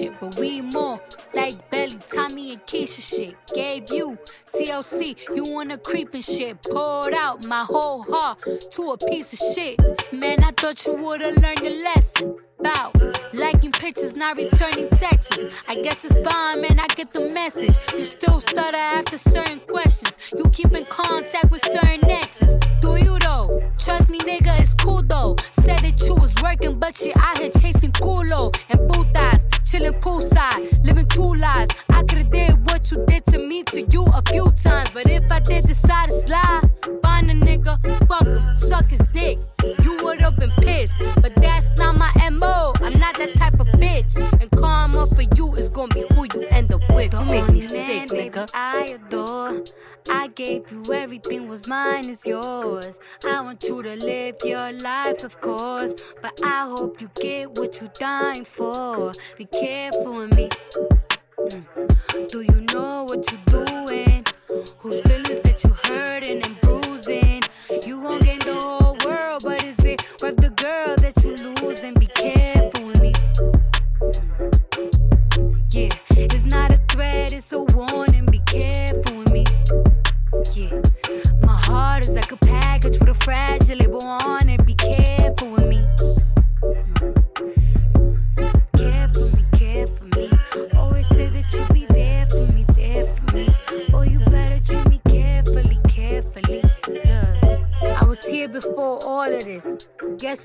shit, 0.00 0.12
but 0.20 0.36
we 0.38 0.60
more 0.60 1.00
like 1.34 1.70
Belly, 1.70 1.98
Tommy 2.12 2.52
and 2.52 2.66
Keisha 2.66 3.02
shit. 3.02 3.34
Gave 3.54 3.90
you 3.90 4.18
TLC, 4.54 5.16
you 5.34 5.44
wanna 5.52 5.78
creep 5.78 6.14
and 6.14 6.24
shit. 6.24 6.62
Poured 6.62 7.14
out 7.14 7.46
my 7.46 7.64
whole 7.64 8.02
heart 8.02 8.38
to 8.72 8.82
a 8.92 9.10
piece 9.10 9.32
of 9.32 9.54
shit. 9.54 9.78
Man, 10.12 10.42
I 10.42 10.50
thought 10.52 10.84
you 10.86 10.94
would've 10.94 11.36
learned 11.36 11.60
a 11.60 11.70
lesson. 11.84 12.49
Bout 12.62 13.00
liking 13.32 13.72
pictures, 13.72 14.14
not 14.16 14.36
returning 14.36 14.88
texts. 14.90 15.38
I 15.68 15.76
guess 15.76 16.04
it's 16.04 16.14
fine, 16.28 16.60
man. 16.60 16.78
I 16.78 16.86
get 16.94 17.12
the 17.12 17.20
message. 17.20 17.76
You 17.96 18.04
still 18.04 18.40
stutter 18.40 18.76
after 18.76 19.18
certain 19.18 19.60
questions. 19.60 20.16
You 20.36 20.44
keep 20.50 20.72
in 20.72 20.84
contact 20.86 21.50
with 21.50 21.64
certain 21.64 22.08
exes. 22.10 22.58
Do 22.80 22.96
you 22.96 23.18
though? 23.18 23.62
Trust 23.78 24.10
me, 24.10 24.18
nigga, 24.18 24.60
it's 24.60 24.74
cool 24.74 25.02
though. 25.02 25.36
Said 25.52 25.80
that 25.80 26.00
you 26.06 26.14
was 26.14 26.34
working, 26.42 26.78
but 26.78 27.00
you 27.00 27.12
out 27.16 27.38
here 27.38 27.50
chasing 27.50 27.92
culo 27.92 28.54
and 28.68 28.80
putas, 28.90 29.42
chilling 29.68 29.98
poolside, 30.00 30.84
living 30.84 31.06
two 31.06 31.34
lives. 31.34 31.70
I 31.88 32.02
could've 32.02 32.30
did 32.30 32.64
what 32.66 32.90
you 32.90 33.04
did 33.06 33.24
to 33.26 33.38
me 33.38 33.62
to 33.64 33.82
you 33.82 34.04
a 34.06 34.22
few 34.30 34.52
times, 34.62 34.90
but 34.90 35.08
if 35.08 35.30
I 35.30 35.40
did 35.40 35.64
decide 35.64 36.10
to 36.10 36.14
slide, 36.26 36.70
find 37.02 37.30
a 37.30 37.34
nigga, 37.34 37.74
fuck 38.08 38.26
him, 38.26 38.54
suck 38.54 38.86
his 38.86 39.00
dick. 39.12 39.38
You 39.62 39.98
would've 40.02 40.36
been 40.36 40.50
pissed, 40.62 40.94
but 41.22 41.34
that's 41.36 41.70
not 41.78 41.98
my 41.98 42.10
mo. 42.30 42.72
I'm 42.80 42.98
not 42.98 43.16
that 43.18 43.34
type 43.34 43.60
of 43.60 43.66
bitch, 43.78 44.16
and 44.40 44.50
karma 44.52 45.06
for 45.14 45.22
you 45.36 45.54
is 45.54 45.68
gonna 45.70 45.94
be 45.94 46.04
who 46.14 46.26
you 46.34 46.46
end 46.50 46.72
up 46.72 46.82
with. 46.90 47.10
Don't 47.12 47.26
make 47.28 47.48
me 47.48 47.60
sick, 47.60 48.08
nigga. 48.08 48.50
I 48.54 48.96
adore. 48.96 49.62
I 50.10 50.28
gave 50.28 50.70
you 50.70 50.82
everything 50.92 51.48
was 51.48 51.68
mine 51.68 52.08
is 52.08 52.24
yours. 52.26 52.98
I 53.26 53.42
want 53.42 53.62
you 53.64 53.82
to 53.82 53.96
live 53.96 54.36
your 54.44 54.72
life, 54.72 55.24
of 55.24 55.40
course, 55.40 56.14
but 56.22 56.38
I 56.44 56.66
hope 56.66 57.00
you 57.00 57.08
get 57.20 57.58
what 57.58 57.80
you're 57.80 57.90
dying 57.98 58.44
for. 58.44 59.12
Be 59.36 59.44
careful 59.44 60.16
with 60.16 60.36
me. 60.36 60.48
Mm. 61.38 62.28
Do 62.28 62.40
you 62.40 62.60
know 62.72 63.04
what 63.04 63.30
you're 63.30 63.64
doing? 63.66 64.24
Whose 64.78 65.00
feelings 65.02 65.40
that 65.40 65.62
you 65.64 65.70
hurting 65.84 66.42
and 66.42 66.59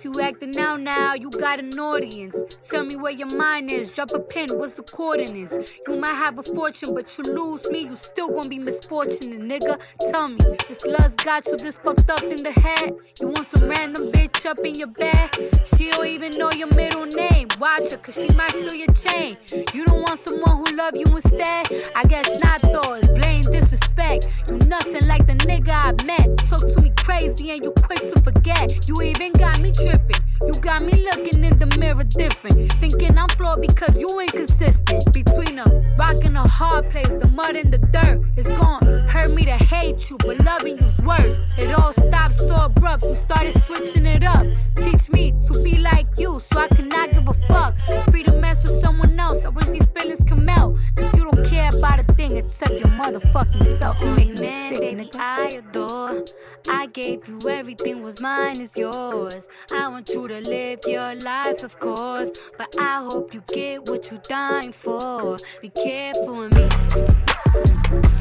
You 0.04 0.12
acting 0.22 0.55
now, 0.78 1.14
you 1.14 1.30
got 1.30 1.60
an 1.60 1.70
audience. 1.80 2.60
Tell 2.70 2.86
me 2.86 2.96
where 2.96 3.12
your 3.12 3.36
mind 3.38 3.72
is, 3.72 3.92
drop 3.92 4.12
a 4.14 4.20
pin, 4.20 4.50
what's 4.54 4.74
the 4.74 4.84
coordinates? 4.84 5.80
You 5.88 5.96
might 5.98 6.16
have 6.16 6.38
a 6.40 6.44
fortune, 6.44 6.94
but 6.94 7.06
you 7.18 7.24
lose 7.34 7.70
me, 7.70 7.82
you 7.82 7.94
still 7.94 8.30
gonna 8.30 8.50
be 8.50 8.60
misfortunate, 8.60 9.42
nigga. 9.42 9.80
Tell 10.12 10.30
me, 10.30 10.38
this 10.68 10.86
lust 10.86 11.24
got 11.24 11.46
you 11.48 11.58
this 11.58 11.78
fucked 11.78 12.10
up 12.10 12.24
in 12.24 12.44
the 12.44 12.52
head? 12.52 12.96
You 13.20 13.28
want 13.30 13.46
some 13.46 13.68
random 13.70 14.12
bitch 14.12 14.46
up 14.46 14.60
in 14.60 14.76
your 14.76 14.88
bed? 14.88 15.30
She 15.66 15.92
don't 15.92 16.08
even 16.08 16.38
know 16.38 16.52
your 16.52 16.74
middle 16.76 17.06
name. 17.06 17.48
Watch 17.60 17.92
her, 17.92 17.98
cause 17.98 18.16
she 18.16 18.34
might 18.36 18.52
steal 18.52 18.74
your 18.74 18.94
chain. 18.94 19.38
You 19.74 19.86
don't 19.86 20.02
want 20.02 20.20
someone 20.20 20.58
who 20.58 20.76
love 20.76 20.96
you 20.96 21.06
instead? 21.06 21.68
I 21.96 22.04
guess 22.08 22.44
not, 22.44 22.62
though. 22.74 22.94
It's 22.94 23.08
blame, 23.10 23.44
disrespect. 23.44 24.28
You 24.48 24.58
nothing 24.68 25.08
like 25.08 25.26
the 25.28 25.36
nigga 25.46 25.72
I 25.72 25.92
met. 26.04 26.38
Talk 26.50 26.62
to 26.74 26.82
me 26.82 26.92
crazy 26.98 27.52
and 27.52 27.64
you 27.64 27.72
quick 27.84 28.00
to 28.00 28.20
forget. 28.22 28.88
You 28.88 29.02
even 29.02 29.32
got 29.34 29.60
me 29.62 29.72
tripping. 29.72 30.22
You 30.42 30.54
got 30.66 30.82
me 30.82 30.94
looking 30.94 31.44
in 31.44 31.58
the 31.60 31.68
mirror 31.80 32.04
different. 32.04 32.72
Thinking 32.82 33.18
I'm 33.18 33.30
flawed 33.30 33.62
because 33.62 34.02
you 34.02 34.20
inconsistent. 34.20 35.14
Between 35.14 35.60
a 35.60 35.66
rock 35.98 36.18
and 36.26 36.36
a 36.36 36.48
hard 36.58 36.90
place, 36.90 37.16
the 37.16 37.28
mud 37.28 37.56
and 37.56 37.72
the 37.72 37.78
dirt 37.78 38.20
is 38.36 38.48
gone. 38.60 38.84
Hurt 39.08 39.32
me 39.36 39.46
to 39.46 39.58
hate 39.72 40.10
you, 40.10 40.18
but 40.18 40.40
loving 40.40 40.78
you's 40.80 41.00
worse. 41.02 41.38
It 41.58 41.72
all 41.72 41.94
stopped 41.94 42.34
so 42.34 42.66
abrupt. 42.66 43.04
You 43.04 43.16
started 43.16 43.54
switching 43.62 44.08
it 44.08 44.24
up. 44.24 44.46
Teach 44.80 45.10
me 45.12 45.34
to 45.48 45.54
be 45.64 45.80
like 45.82 46.08
you 46.18 46.40
so 46.40 46.58
I 46.58 46.68
cannot 46.70 47.12
give 47.12 47.28
a 47.28 47.34
fuck. 47.48 47.76
Free 48.10 48.24
to 48.24 48.34
mess 48.34 48.64
with 48.64 48.74
someone 48.74 49.18
else. 49.20 49.46
I 49.46 49.50
wish 49.50 49.70
these 49.70 49.88
feelings 49.90 50.24
come 50.28 50.50
out. 50.50 50.78
Cause 50.96 51.16
you 51.16 51.24
don't 51.30 51.46
care 51.46 51.70
about 51.78 52.00
a 52.00 52.04
thing 52.14 52.38
except 52.38 52.74
your 52.74 52.92
motherfucking 53.02 53.66
self. 53.78 54.02
You 54.02 54.10
make 54.16 54.40
me 54.40 54.48
sick, 54.74 54.98
nigga. 54.98 55.16
I 55.20 55.62
adore. 55.62 56.24
I 56.68 56.88
gave 56.88 57.28
you 57.28 57.40
everything 57.48 58.02
was 58.02 58.20
mine 58.20 58.60
is 58.60 58.76
yours. 58.76 59.48
I 59.72 59.88
want 59.90 60.10
you 60.10 60.28
to 60.28 60.40
live 60.40 60.55
your 60.88 61.16
life, 61.16 61.64
of 61.64 61.80
course. 61.80 62.32
But 62.58 62.76
I 62.80 63.06
hope 63.10 63.34
you 63.34 63.42
get 63.54 63.90
what 63.90 64.12
you're 64.12 64.22
dying 64.28 64.72
for. 64.72 65.38
Be 65.62 65.70
careful 65.70 66.38
with 66.38 66.56
me. 66.56 68.15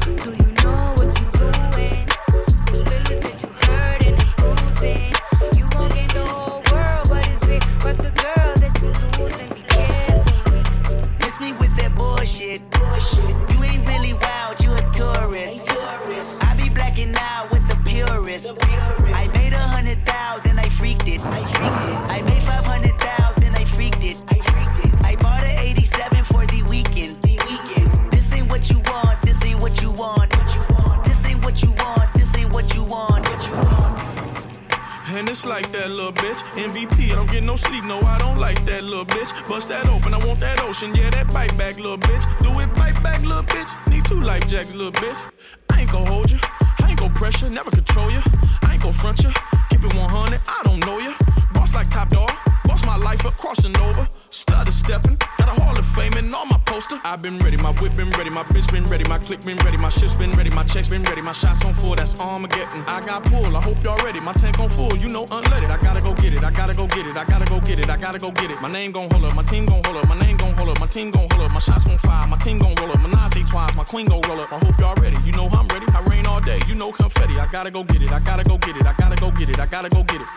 Gotta 68.04 68.18
go 68.18 68.30
get 68.32 68.50
it. 68.50 68.60
My 68.60 68.70
name 68.70 68.92
gon' 68.92 69.08
hold 69.10 69.24
up, 69.24 69.34
my 69.34 69.42
team 69.44 69.64
gon' 69.64 69.82
hold 69.82 69.96
up, 69.96 70.06
my 70.06 70.18
name 70.18 70.36
gon' 70.36 70.52
hold 70.58 70.68
up, 70.68 70.78
my 70.78 70.86
team 70.86 71.10
gon' 71.10 71.26
hold 71.30 71.40
up, 71.40 71.52
my 71.54 71.58
shots 71.58 71.84
gon' 71.84 71.96
fire, 71.96 72.28
my 72.28 72.36
team 72.36 72.58
gon' 72.58 72.74
roll 72.74 72.90
up, 72.90 73.00
Menage 73.00 73.48
twice, 73.48 73.74
my 73.76 73.84
queen 73.84 74.04
gon' 74.04 74.20
roll 74.28 74.40
up. 74.40 74.52
I 74.52 74.58
hope 74.60 74.78
y'all 74.78 74.94
ready, 75.00 75.16
you 75.24 75.32
know 75.32 75.48
I'm 75.52 75.66
ready, 75.68 75.86
I 75.94 76.00
rain 76.10 76.26
all 76.26 76.40
day, 76.40 76.60
you 76.68 76.74
know 76.74 76.92
confetti. 76.92 77.40
I 77.40 77.46
gotta 77.46 77.70
go 77.70 77.82
get 77.82 78.02
it, 78.02 78.12
I 78.12 78.18
gotta 78.20 78.44
go 78.44 78.58
get 78.58 78.76
it, 78.76 78.86
I 78.86 78.92
gotta 78.92 79.16
go 79.16 79.30
get 79.30 79.48
it, 79.48 79.58
I 79.58 79.64
gotta 79.66 79.88
go 79.88 80.02
get 80.02 80.20
it. 80.20 80.28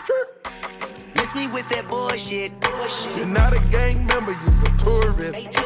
Miss 1.17 1.35
me 1.35 1.47
with 1.47 1.67
that 1.67 1.89
bullshit. 1.89 2.55
You're 3.17 3.27
not 3.27 3.51
a 3.51 3.59
gang 3.69 4.07
member, 4.07 4.31
you's 4.31 4.63
a 4.63 4.71
tourist. 4.77 5.59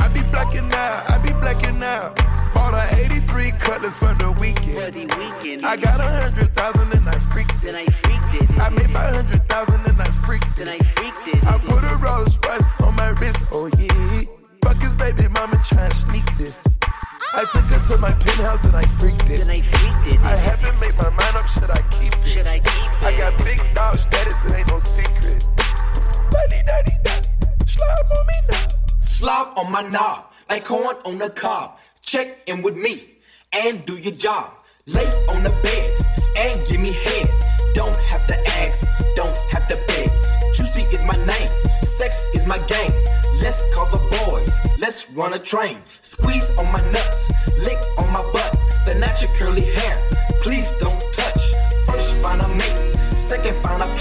I 0.00 0.08
be 0.14 0.22
blacking 0.32 0.72
out, 0.72 1.04
I 1.12 1.20
be 1.22 1.34
blacking 1.34 1.82
out. 1.84 2.16
Bought 2.54 2.72
a 2.72 2.88
83 3.04 3.50
cutlass 3.60 3.98
for 3.98 4.14
the 4.16 4.32
weekend. 4.40 5.66
I 5.66 5.76
got 5.76 6.00
a 6.00 6.08
hundred 6.22 6.54
thousand 6.56 6.92
and 6.92 7.06
I 7.06 7.18
freaked 7.28 7.62
it. 7.62 8.15
I 8.60 8.68
made 8.70 8.90
five 8.90 9.14
hundred 9.14 9.48
thousand 9.48 9.80
and 9.80 10.00
I 10.00 10.10
freaked 10.24 10.58
it. 10.58 10.68
I 10.68 11.58
put 11.58 11.82
a 11.84 11.96
Rolls 11.96 12.38
Royce 12.44 12.66
on 12.82 12.96
my 12.96 13.10
wrist, 13.20 13.44
oh 13.52 13.68
yeah. 13.78 14.24
Fuck 14.62 14.82
his 14.82 14.94
baby 14.94 15.28
mama 15.28 15.56
try 15.64 15.88
to 15.88 15.94
sneak 15.94 16.26
this. 16.36 16.66
I 17.34 17.44
took 17.44 17.64
her 17.64 17.78
to 17.78 18.00
my 18.00 18.10
penthouse 18.10 18.64
and 18.66 18.76
I 18.76 18.84
freaked 18.98 19.28
it. 19.30 19.42
I 20.24 20.36
haven't 20.36 20.80
made 20.80 20.96
my 20.98 21.10
mind 21.10 21.36
up, 21.36 21.46
should 21.48 21.70
I 21.70 21.82
keep 21.90 22.12
it? 22.24 22.48
I 22.48 22.58
keep 22.58 22.66
it? 22.66 23.04
I 23.04 23.16
got 23.18 23.38
big 23.44 23.60
dog 23.74 23.96
status, 23.96 24.44
it 24.44 24.58
ain't 24.58 24.68
no 24.68 24.78
secret. 24.78 25.46
Buddy, 26.30 26.62
daddy, 26.66 26.96
daddy, 27.04 27.28
slap 27.66 28.10
on 28.16 28.26
me 28.26 28.34
now. 28.50 28.66
Slop 29.00 29.58
on 29.58 29.72
my 29.72 29.82
knob, 29.82 30.32
like 30.48 30.64
corn 30.64 30.96
on 31.04 31.18
the 31.18 31.30
cob. 31.30 31.78
Check 32.02 32.38
in 32.46 32.62
with 32.62 32.76
me 32.76 33.18
and 33.52 33.84
do 33.86 33.96
your 33.96 34.14
job. 34.14 34.52
Lay 34.86 35.06
on 35.28 35.42
the 35.42 35.50
bed 35.62 36.06
and 36.36 36.66
give 36.66 36.80
me 36.80 36.92
head. 36.92 37.30
Don't 37.74 37.96
my 41.06 41.16
name, 41.24 41.48
sex 41.84 42.24
is 42.34 42.44
my 42.46 42.58
game. 42.66 42.92
Let's 43.40 43.62
call 43.74 43.86
the 43.86 44.02
boys, 44.26 44.50
let's 44.78 45.08
run 45.10 45.34
a 45.34 45.38
train. 45.38 45.78
Squeeze 46.00 46.50
on 46.58 46.70
my 46.72 46.80
nuts, 46.90 47.30
lick 47.58 47.78
on 47.98 48.10
my 48.12 48.22
butt. 48.32 48.58
The 48.86 48.94
natural 48.94 49.32
curly 49.34 49.62
hair, 49.62 49.96
please 50.42 50.72
don't 50.80 51.00
touch. 51.12 51.42
First 51.86 52.12
find 52.16 52.40
a 52.42 52.48
mate, 52.48 53.14
second 53.14 53.56
find 53.62 53.82
a 53.82 53.95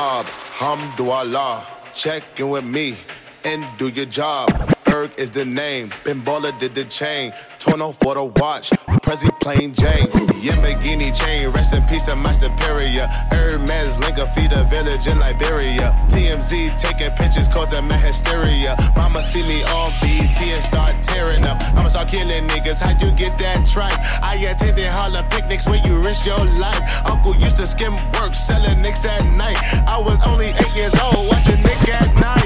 mob, 0.00 0.26
hamdulillah. 0.60 1.66
Check 1.94 2.22
in 2.40 2.48
with 2.48 2.64
me 2.64 2.96
and 3.44 3.66
do 3.78 3.88
your 3.88 4.06
job. 4.06 4.69
Ferg 4.90 5.16
is 5.20 5.30
the 5.30 5.44
name, 5.44 5.94
Ben 6.04 6.20
Baller 6.20 6.50
did 6.58 6.74
the 6.74 6.84
chain. 6.84 7.32
Tono 7.60 7.92
for 7.92 8.16
the 8.16 8.24
watch, 8.24 8.70
Prezi 9.06 9.30
plain 9.38 9.72
Jane. 9.72 10.08
Yamborghini 10.42 11.14
chain, 11.14 11.48
rest 11.50 11.72
in 11.72 11.82
peace 11.84 12.02
to 12.02 12.16
my 12.16 12.32
superior. 12.32 13.06
Hermes 13.30 13.96
Linka 14.00 14.26
feed 14.34 14.50
a 14.50 14.64
village 14.64 15.06
in 15.06 15.16
Liberia. 15.20 15.94
TMZ 16.10 16.76
taking 16.76 17.12
pictures 17.12 17.46
causing 17.46 17.86
my 17.86 17.96
hysteria. 17.98 18.74
Mama 18.96 19.22
see 19.22 19.44
me 19.44 19.62
on 19.62 19.92
BET 20.00 20.42
and 20.42 20.64
start 20.64 20.96
tearing 21.04 21.44
up. 21.44 21.62
I'ma 21.76 21.86
start 21.86 22.08
killing 22.08 22.48
niggas, 22.48 22.80
how 22.80 22.90
you 22.98 23.14
get 23.16 23.38
that 23.38 23.68
tripe? 23.68 23.94
I 24.24 24.34
attended 24.50 24.86
Harlem 24.86 25.24
picnics 25.28 25.68
where 25.68 25.80
you 25.86 26.00
risk 26.00 26.26
your 26.26 26.44
life. 26.58 26.82
Uncle 27.06 27.36
used 27.36 27.58
to 27.58 27.66
skim 27.68 27.94
work, 28.18 28.34
selling 28.34 28.82
nicks 28.82 29.04
at 29.04 29.22
night. 29.36 29.56
I 29.86 30.00
was 30.00 30.18
only 30.26 30.46
eight 30.46 30.74
years 30.74 30.94
old, 30.98 31.28
watching 31.28 31.62
Nick 31.62 31.88
at 31.90 32.12
night. 32.16 32.39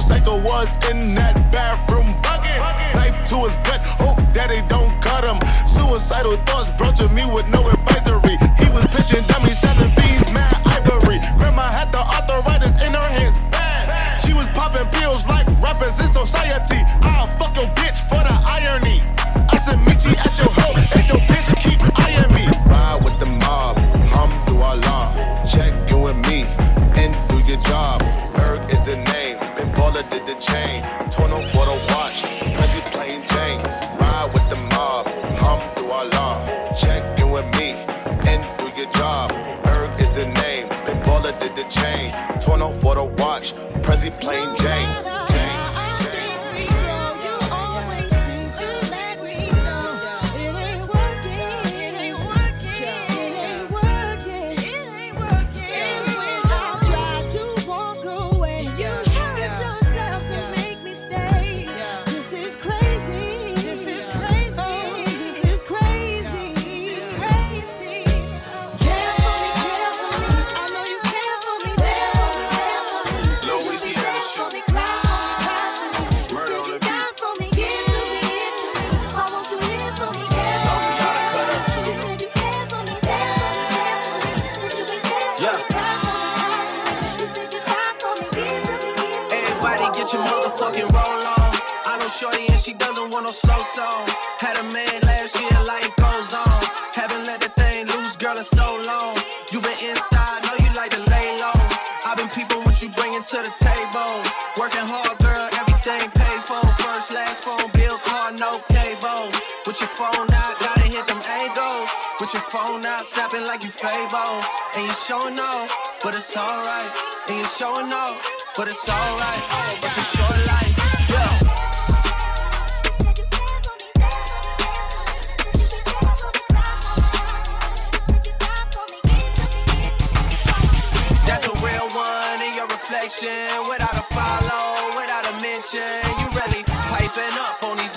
Psycho 0.00 0.40
was 0.42 0.68
in 0.90 1.14
that 1.14 1.34
bathroom 1.52 2.06
bucket. 2.20 2.58
Knife 2.94 3.24
to 3.30 3.46
his 3.46 3.56
gut, 3.62 3.84
hope 3.84 4.18
that 4.34 4.48
they 4.48 4.60
don't 4.68 4.90
cut 5.00 5.24
him. 5.24 5.38
Suicidal 5.70 6.36
thoughts 6.44 6.70
brought 6.76 6.96
to 6.96 7.08
me 7.08 7.24
with 7.26 7.46
no 7.48 7.68
advisory. 7.68 8.36
He 8.58 8.68
was 8.74 8.84
pitching 8.90 9.24
dummies, 9.26 9.58
selling 9.58 9.94
beans, 9.94 10.28
mad 10.34 10.58
ivory. 10.66 11.18
Grandma 11.38 11.70
had 11.70 11.92
the 11.92 12.02
arthritis 12.02 12.74
in 12.82 12.92
her 12.92 13.08
hands, 13.08 13.40
bad. 13.54 13.88
She 14.24 14.34
was 14.34 14.46
popping 14.48 14.88
pills 14.98 15.26
like 15.26 15.46
rappers 15.62 15.98
in 16.00 16.08
society. 16.12 16.82
I'll 17.00 17.30
fuck 17.38 17.54
your 17.56 17.70
bitch 17.78 18.02
for 18.02 18.20
the 18.20 18.36
irony. 18.44 19.00
I 19.48 19.58
said, 19.58 19.78
meet 19.86 20.04
you 20.04 20.12
at 20.18 20.34
your 20.36 20.50
hoe, 20.50 21.03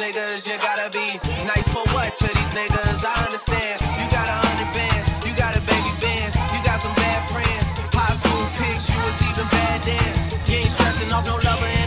niggas, 0.07 0.47
you 0.47 0.57
gotta 0.59 0.89
be 0.91 1.19
nice 1.45 1.67
for 1.67 1.83
what 1.93 2.15
to 2.15 2.27
these 2.27 2.53
niggas? 2.55 3.03
I 3.03 3.25
understand. 3.25 3.81
You 3.99 4.05
got 4.07 4.27
a 4.27 4.37
hundred 4.47 4.71
bands, 4.73 5.07
you 5.25 5.33
got 5.35 5.55
a 5.55 5.61
baby 5.61 5.91
bands, 5.99 6.35
you 6.53 6.59
got 6.63 6.79
some 6.79 6.93
bad 6.95 7.19
friends. 7.29 7.65
High 7.91 8.15
school 8.15 8.47
pics, 8.55 8.89
you 8.89 8.97
was 9.03 9.19
even 9.27 9.47
bad 9.51 9.81
then. 9.83 10.11
You 10.47 10.63
ain't 10.63 10.71
stressing 10.71 11.11
off 11.11 11.25
no 11.27 11.35
lover 11.43 11.86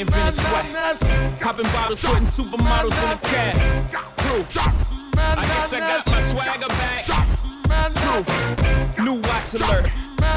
ain't 0.00 0.10
finna 0.10 0.32
sweat. 0.32 1.40
Popping 1.40 1.66
bottles, 1.66 2.00
putting 2.00 2.26
supermodels 2.26 2.96
in 3.04 3.10
a 3.10 3.18
cab. 3.22 4.16
Proof. 4.16 4.56
I 5.16 5.44
guess 5.46 5.72
I 5.72 5.80
got 5.80 6.06
my 6.06 6.20
swagger 6.20 6.68
back. 6.68 7.04
Proof. 7.94 8.98
New 8.98 9.14
watch 9.14 9.54
alert. 9.54 9.90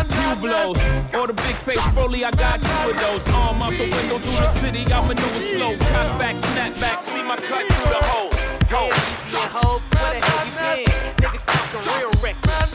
New 0.10 0.36
blows. 0.41 0.78
Or 1.14 1.28
the 1.28 1.34
big 1.34 1.55
face 1.55 1.93
rolly, 1.93 2.26
I 2.26 2.32
got 2.32 2.62
two 2.62 2.91
of 2.91 2.97
those. 2.99 3.28
Arm 3.28 3.62
out 3.62 3.72
the 3.72 3.89
window 3.89 4.20
through 4.20 4.32
the 4.32 4.53
city, 4.60 4.86
I 4.91 5.01
maneuver 5.08 5.39
slow. 5.39 5.78
Cut 5.78 6.20
back, 6.20 6.39
snap 6.39 6.80
back, 6.80 7.03
see 7.03 7.24
my 7.24 7.36
cut 7.38 7.66
through 7.72 7.91
the 7.93 8.05
hole. 8.05 8.32
Go. 8.70 8.88
Easy 8.88 9.38
and 9.38 9.51
hope, 9.51 9.82
where 9.95 10.20
the 10.20 10.26
hell 10.26 10.45
you 10.45 10.86
been? 10.86 10.93
Niggas 11.18 11.45
talking 11.45 11.84
real 11.93 12.12
reckless. 12.22 12.74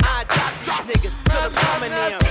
I 0.00 0.24
drop 0.28 0.86
these 0.86 0.96
niggas, 0.96 1.16
feel 1.30 1.42
them 1.42 1.52
coming 1.54 1.92
in. 1.92 2.25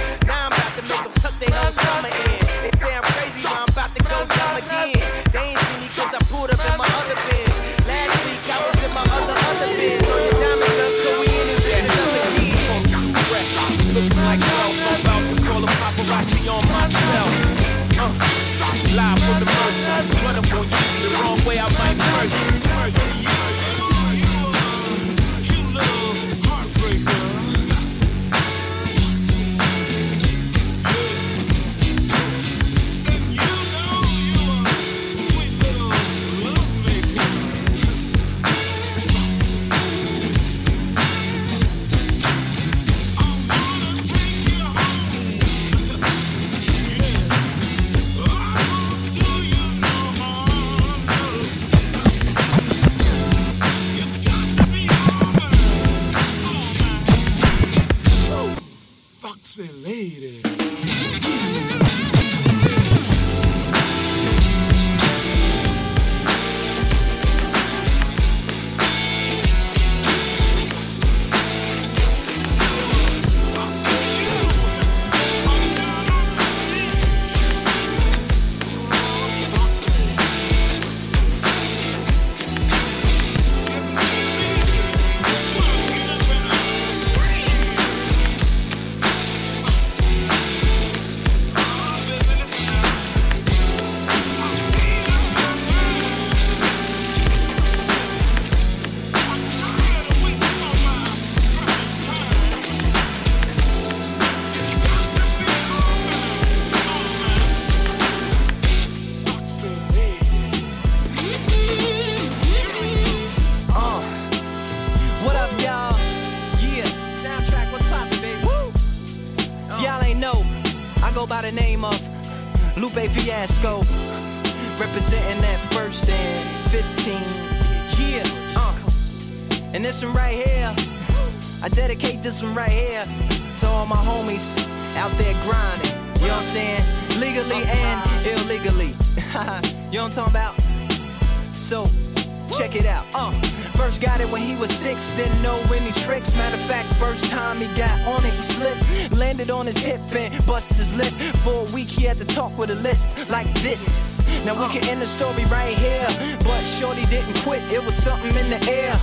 His 150.77 150.95
lip. 150.95 151.13
For 151.43 151.67
a 151.67 151.71
week, 151.71 151.89
he 151.89 152.03
had 152.03 152.17
to 152.17 152.25
talk 152.25 152.57
with 152.57 152.69
a 152.69 152.75
lisp 152.75 153.29
like 153.29 153.51
this. 153.61 154.21
Now 154.45 154.53
we 154.61 154.71
can 154.73 154.87
end 154.89 155.01
the 155.01 155.05
story 155.05 155.45
right 155.45 155.75
here, 155.77 156.07
but 156.39 156.63
Shorty 156.65 157.05
didn't 157.05 157.37
quit. 157.39 157.61
It 157.71 157.83
was 157.83 157.95
something 157.95 158.35
in 158.35 158.49
the 158.49 158.61
air. 158.69 158.93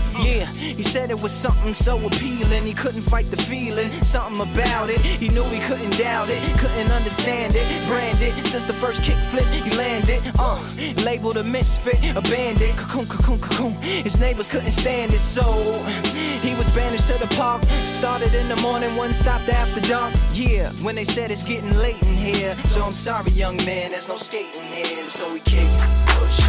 Said 0.93 1.11
it 1.11 1.23
was 1.23 1.33
something 1.33 1.73
so 1.73 1.97
appealing. 2.05 2.65
He 2.67 2.75
couldn't 2.75 3.01
fight 3.01 3.31
the 3.31 3.39
feeling, 3.39 3.91
something 4.05 4.43
about 4.43 4.91
it. 4.91 5.01
He 5.01 5.31
knew 5.31 5.43
he 5.45 5.59
couldn't 5.61 5.97
doubt 5.97 6.29
it, 6.29 6.43
couldn't 6.59 6.91
understand 6.91 7.55
it. 7.57 7.89
Branded 7.89 8.47
since 8.47 8.65
the 8.65 8.75
first 8.75 9.01
kickflip 9.01 9.51
he 9.51 9.71
landed. 9.75 10.21
Uh, 10.39 10.61
labeled 11.03 11.39
a 11.39 11.43
misfit, 11.43 12.15
a 12.15 12.21
bandit. 12.21 12.77
Cocoon, 12.77 13.07
cocoon, 13.07 13.41
cocoon. 13.41 13.73
His 13.81 14.21
neighbors 14.21 14.47
couldn't 14.47 14.71
stand 14.71 15.15
it, 15.15 15.21
so 15.21 15.83
he 16.43 16.55
was 16.57 16.69
banished 16.69 17.07
to 17.07 17.15
the 17.15 17.35
park. 17.37 17.65
Started 17.85 18.35
in 18.35 18.49
the 18.49 18.57
morning, 18.57 18.95
one 18.95 19.15
stopped 19.15 19.49
after 19.49 19.81
dark. 19.81 20.13
Yeah, 20.35 20.73
when 20.83 20.95
they 20.95 21.05
said 21.05 21.31
it's 21.31 21.43
getting 21.43 21.75
late 21.79 22.03
in 22.03 22.17
here. 22.17 22.55
So 22.59 22.83
I'm 22.83 22.93
sorry, 22.93 23.31
young 23.31 23.57
man, 23.65 23.93
there's 23.93 24.09
no 24.09 24.17
skating 24.17 24.61
here. 24.65 25.09
So 25.09 25.33
we 25.33 25.41
kick, 25.41 25.67
push, 26.05 26.43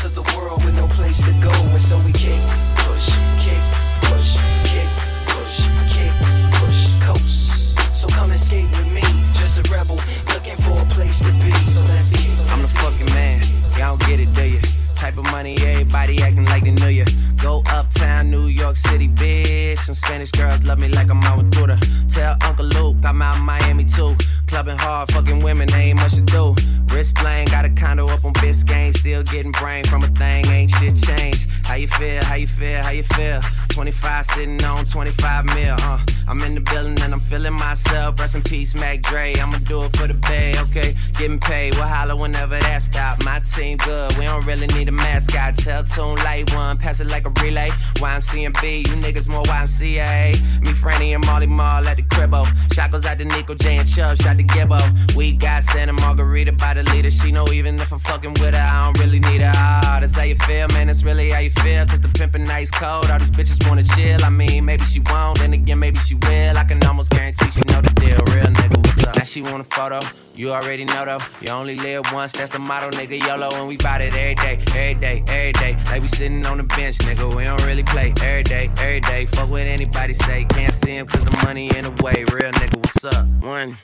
to 0.00 0.08
the 0.08 0.22
world 0.34 0.64
with 0.64 0.74
no 0.76 0.86
place 0.88 1.18
to 1.26 1.32
go. 1.42 1.52
And 1.68 1.80
so 1.80 1.98
we 1.98 2.12
kick, 2.12 2.40
push, 2.88 3.12
kick, 3.36 3.60
push, 4.08 4.38
kick, 4.64 4.88
push, 5.28 5.68
kick, 5.92 6.12
push, 6.56 6.88
coast. 7.04 7.76
So 7.94 8.08
come 8.08 8.30
and 8.30 8.40
skate 8.40 8.68
with 8.70 8.90
me, 8.94 9.02
just 9.34 9.60
a 9.60 9.70
rebel 9.70 9.96
looking 10.32 10.56
for 10.56 10.72
a 10.80 10.86
place 10.86 11.18
to 11.18 11.32
be. 11.44 11.52
So 11.64 11.84
let's 11.84 12.10
kick. 12.12 12.32
I'm 12.50 12.62
the 12.62 12.68
fucking 12.80 13.12
man. 13.12 13.42
Y'all 13.76 13.98
don't 13.98 14.08
get 14.08 14.20
it, 14.20 14.32
do 14.32 14.44
you? 14.48 14.60
Type 14.94 15.18
of 15.18 15.24
money, 15.24 15.56
everybody 15.60 16.22
acting 16.22 16.46
like 16.46 16.64
they 16.64 16.70
knew 16.70 16.88
ya. 16.88 17.04
Go 17.42 17.62
uptown, 17.68 18.30
New 18.30 18.46
York 18.46 18.76
City, 18.76 19.08
bitch. 19.08 19.78
Some 19.78 19.94
Spanish 19.94 20.30
girls 20.30 20.64
love 20.64 20.78
me 20.78 20.88
like 20.88 21.10
I'm 21.10 21.20
Aventura. 21.20 21.76
Tell 22.08 22.36
Uncle 22.42 22.66
Luke 22.66 22.96
I'm 23.04 23.20
out 23.20 23.36
in 23.36 23.44
Miami 23.44 23.84
too. 23.84 24.16
Clubbing 24.46 24.78
hard, 24.78 25.12
fucking 25.12 25.42
women, 25.42 25.72
ain't 25.74 25.96
much 25.96 26.14
to 26.14 26.22
do. 26.22 26.54
Wrist 26.92 27.14
playing, 27.16 27.46
got 27.46 27.64
a 27.64 27.70
condo 27.70 28.06
up 28.06 28.24
on 28.24 28.32
Biscayne. 28.34 28.89
Still 29.20 29.36
getting 29.36 29.52
brain 29.52 29.84
from 29.84 30.02
a 30.02 30.08
thing, 30.08 30.46
ain't 30.46 30.70
shit 30.70 30.96
changed. 30.96 31.46
How 31.64 31.74
you 31.74 31.88
feel, 31.88 32.24
how 32.24 32.36
you 32.36 32.46
feel, 32.46 32.82
how 32.82 32.90
you 32.90 33.02
feel? 33.02 33.40
25 33.68 34.24
sitting 34.24 34.64
on 34.64 34.86
25 34.86 35.44
mil, 35.44 35.76
uh. 35.78 35.98
I'm 36.30 36.40
in 36.42 36.54
the 36.54 36.60
building 36.60 36.96
and 37.02 37.12
I'm 37.12 37.18
feeling 37.18 37.54
myself. 37.54 38.20
Rest 38.20 38.36
in 38.36 38.42
peace, 38.42 38.72
Mac 38.76 39.02
Dre. 39.02 39.34
I'ma 39.34 39.58
do 39.66 39.82
it 39.82 39.96
for 39.96 40.06
the 40.06 40.14
bay, 40.14 40.54
okay? 40.70 40.94
Getting 41.18 41.40
paid, 41.40 41.74
we'll 41.74 41.88
holler 41.88 42.14
whenever 42.14 42.56
that 42.56 42.82
stop. 42.82 43.24
My 43.24 43.40
team 43.40 43.78
good, 43.78 44.16
we 44.16 44.26
don't 44.26 44.46
really 44.46 44.68
need 44.68 44.86
a 44.86 44.92
mascot. 44.92 45.58
Tell 45.58 45.82
Tune 45.82 46.14
Light 46.22 46.48
One, 46.54 46.78
pass 46.78 47.00
it 47.00 47.08
like 47.08 47.26
a 47.26 47.30
relay. 47.42 47.66
YMCMB, 47.98 48.86
you 48.86 48.94
niggas 49.02 49.26
more 49.26 49.42
YMCA. 49.42 50.40
Me, 50.62 50.70
Franny, 50.70 51.16
and 51.16 51.26
Mally 51.26 51.48
Mall 51.48 51.84
at 51.84 51.96
the 51.96 52.02
cribbo. 52.02 52.46
Shot 52.72 52.92
goes 52.92 53.04
out 53.04 53.16
to 53.16 53.24
Nico 53.24 53.56
J 53.56 53.78
and 53.78 53.88
Chubb, 53.88 54.16
shot 54.18 54.36
to 54.36 54.44
Gibbo. 54.44 54.78
We 55.16 55.32
got 55.32 55.64
Santa 55.64 55.94
Margarita 55.94 56.52
by 56.52 56.74
the 56.74 56.84
leader. 56.94 57.10
She 57.10 57.32
know 57.32 57.44
even 57.48 57.74
if 57.74 57.92
I'm 57.92 57.98
fucking 57.98 58.34
with 58.34 58.54
her, 58.54 58.70
I 58.72 58.84
don't 58.84 59.04
really 59.04 59.09
need 59.18 59.40
her. 59.40 59.52
Ah, 59.54 59.98
that's 60.00 60.16
how 60.16 60.22
you 60.22 60.36
feel, 60.46 60.68
man. 60.68 60.86
That's 60.86 61.02
really 61.02 61.30
how 61.30 61.40
you 61.40 61.50
feel. 61.50 61.84
Cause 61.86 62.00
the 62.00 62.08
pimpin' 62.08 62.46
nice 62.46 62.70
cold. 62.70 63.10
All 63.10 63.18
these 63.18 63.30
bitches 63.30 63.66
wanna 63.68 63.82
chill. 63.82 64.22
I 64.24 64.30
mean, 64.30 64.64
maybe 64.64 64.84
she 64.84 65.00
won't, 65.00 65.38
then 65.38 65.52
again, 65.52 65.78
maybe 65.78 65.98
she 65.98 66.14
will. 66.14 66.56
I 66.56 66.64
can 66.64 66.82
almost 66.84 67.10
guarantee 67.10 67.50
she 67.50 67.60
know 67.72 67.80
the 67.80 67.90
deal. 67.98 68.18
Real 68.32 68.46
nigga, 68.46 68.76
what's 68.76 69.04
up? 69.04 69.16
Now 69.16 69.24
she 69.24 69.42
want 69.42 69.60
a 69.60 69.64
photo. 69.64 70.00
You 70.34 70.52
already 70.52 70.84
know 70.84 71.04
though. 71.04 71.18
You 71.40 71.50
only 71.50 71.76
live 71.76 72.10
once, 72.12 72.32
that's 72.32 72.50
the 72.50 72.58
motto, 72.58 72.90
nigga. 72.90 73.20
YOLO, 73.26 73.50
and 73.54 73.68
we 73.68 73.76
bout 73.76 74.00
it 74.00 74.14
every 74.14 74.34
day, 74.36 74.58
every 74.68 74.94
day, 74.94 75.22
every 75.28 75.52
day. 75.52 75.76
Like 75.86 76.02
we 76.02 76.08
sitting 76.08 76.46
on 76.46 76.56
the 76.56 76.62
bench, 76.62 76.96
nigga. 76.98 77.34
We 77.36 77.44
don't 77.44 77.62
really 77.64 77.82
play 77.82 78.14
every 78.22 78.44
day, 78.44 78.70
every 78.78 79.00
day. 79.00 79.26
Fuck 79.26 79.50
what 79.50 79.62
anybody 79.62 80.14
say. 80.14 80.46
Can't 80.48 80.72
see 80.72 80.92
him 80.92 81.06
cause 81.06 81.24
the 81.24 81.36
money 81.44 81.68
in 81.76 81.84
the 81.84 81.90
way. 82.02 82.24
Real 82.32 82.52
nigga, 82.52 82.76
what's 82.76 83.04
up? 83.04 83.26
One 83.42 83.76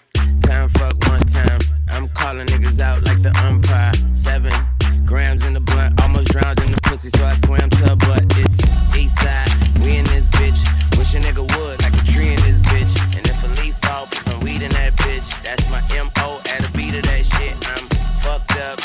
time, 0.42 0.68
fuck 0.68 0.94
one 1.08 1.20
time. 1.26 1.58
I'm 1.90 2.08
calling 2.08 2.46
niggas 2.46 2.80
out 2.80 3.04
like 3.04 3.20
the 3.22 3.36
umpire. 3.44 3.92
Seven 4.14 4.52
grams 5.06 5.46
in 5.46 5.54
the 5.54 5.60
blunt, 5.60 6.00
almost 6.02 6.28
drowned 6.28 6.58
in 6.64 6.72
the 6.72 6.80
pussy, 6.82 7.08
so 7.16 7.24
I 7.24 7.34
swam 7.36 7.70
to 7.70 7.76
her 7.88 7.96
butt. 7.96 8.24
It's 8.36 8.96
east 8.96 9.18
side, 9.20 9.48
we 9.80 9.96
in 9.96 10.04
this 10.06 10.28
bitch. 10.30 10.58
Wish 10.98 11.14
a 11.14 11.20
nigga 11.20 11.46
would, 11.56 11.80
like 11.82 11.94
a 11.94 12.04
tree 12.04 12.28
in 12.28 12.40
this 12.42 12.60
bitch. 12.60 12.92
And 13.16 13.26
if 13.26 13.42
a 13.44 13.48
leaf 13.60 13.76
fall, 13.76 14.06
put 14.06 14.20
some 14.22 14.40
weed 14.40 14.62
in 14.62 14.72
that 14.72 14.92
bitch. 14.94 15.28
That's 15.44 15.68
my 15.70 15.80
MO 15.94 16.40
at 16.50 16.68
a 16.68 16.70
beat 16.76 16.94
of 16.96 17.04
that 17.04 17.24
shit. 17.24 17.54
I'm 17.72 17.86
fucked 18.20 18.58
up, 18.58 18.78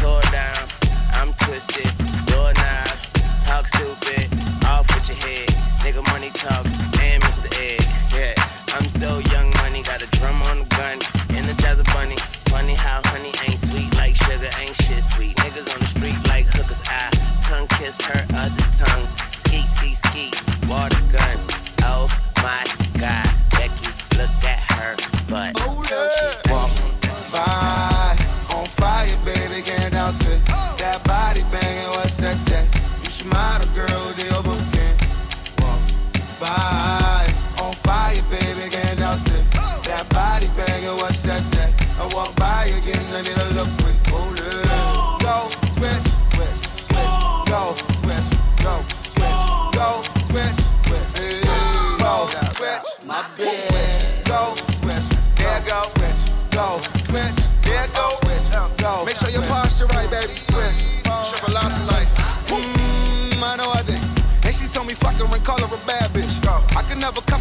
tore 0.00 0.22
down, 0.30 0.64
I'm 1.12 1.32
twisted, 1.44 1.90
doorknob, 2.26 2.94
talk 3.42 3.66
stupid, 3.66 4.23
kiss 17.98 18.06
her 18.06 18.26
other 18.34 18.84
tongue. 18.84 19.08
Ski, 19.38 19.66
ski, 19.66 19.94
ski, 19.94 20.30
water 20.68 20.96
gun. 21.12 21.38
Oh 21.82 22.08
my 22.42 22.83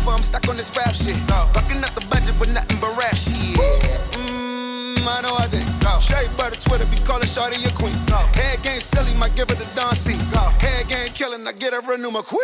can 0.04 0.12
never 0.12 0.12
cuff 0.12 0.12
her, 0.12 0.12
I'm 0.12 0.24
stuck 0.24 0.48
on 0.48 0.58
this 0.58 0.72
rap 0.76 0.94
shit. 0.94 1.16
Fucking 1.54 1.84
up 1.84 1.96
the 1.96 2.06
budget 2.08 2.40
with 2.40 2.50
nothing 2.50 2.80
but 2.80 2.98
rap 2.98 3.16
shit. 3.16 3.36
Mmm, 4.14 5.08
I 5.08 5.22
know 5.22 5.36
I 5.36 5.48
think. 5.48 5.70
Shea 6.02 6.28
butter 6.36 6.60
Twitter 6.60 6.86
be 6.86 6.98
calling 7.00 7.28
Shorty 7.28 7.58
your 7.62 7.72
queen. 7.72 7.94
Head 8.34 8.62
game 8.64 8.82
silly, 8.82 9.14
might 9.14 9.36
give 9.36 9.50
her 9.50 9.56
the 9.56 9.66
Don 9.76 9.96
C. 9.96 10.14
Head 10.60 10.88
game 10.88 11.14
killing, 11.14 11.48
I 11.48 11.52
get 11.54 11.74
her 11.74 11.94
a 11.94 11.98
new 11.98 12.12
quick. 12.12 12.42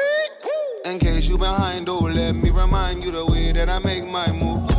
In 0.86 1.00
case 1.00 1.28
you 1.28 1.38
behind, 1.38 1.90
oh, 1.90 2.00
let 2.00 2.36
me 2.36 2.50
remind 2.50 3.04
you 3.04 3.12
the 3.12 3.26
way 3.26 3.52
that 3.52 3.70
I 3.70 3.80
make 3.80 4.06
my 4.06 4.32
move. 4.32 4.70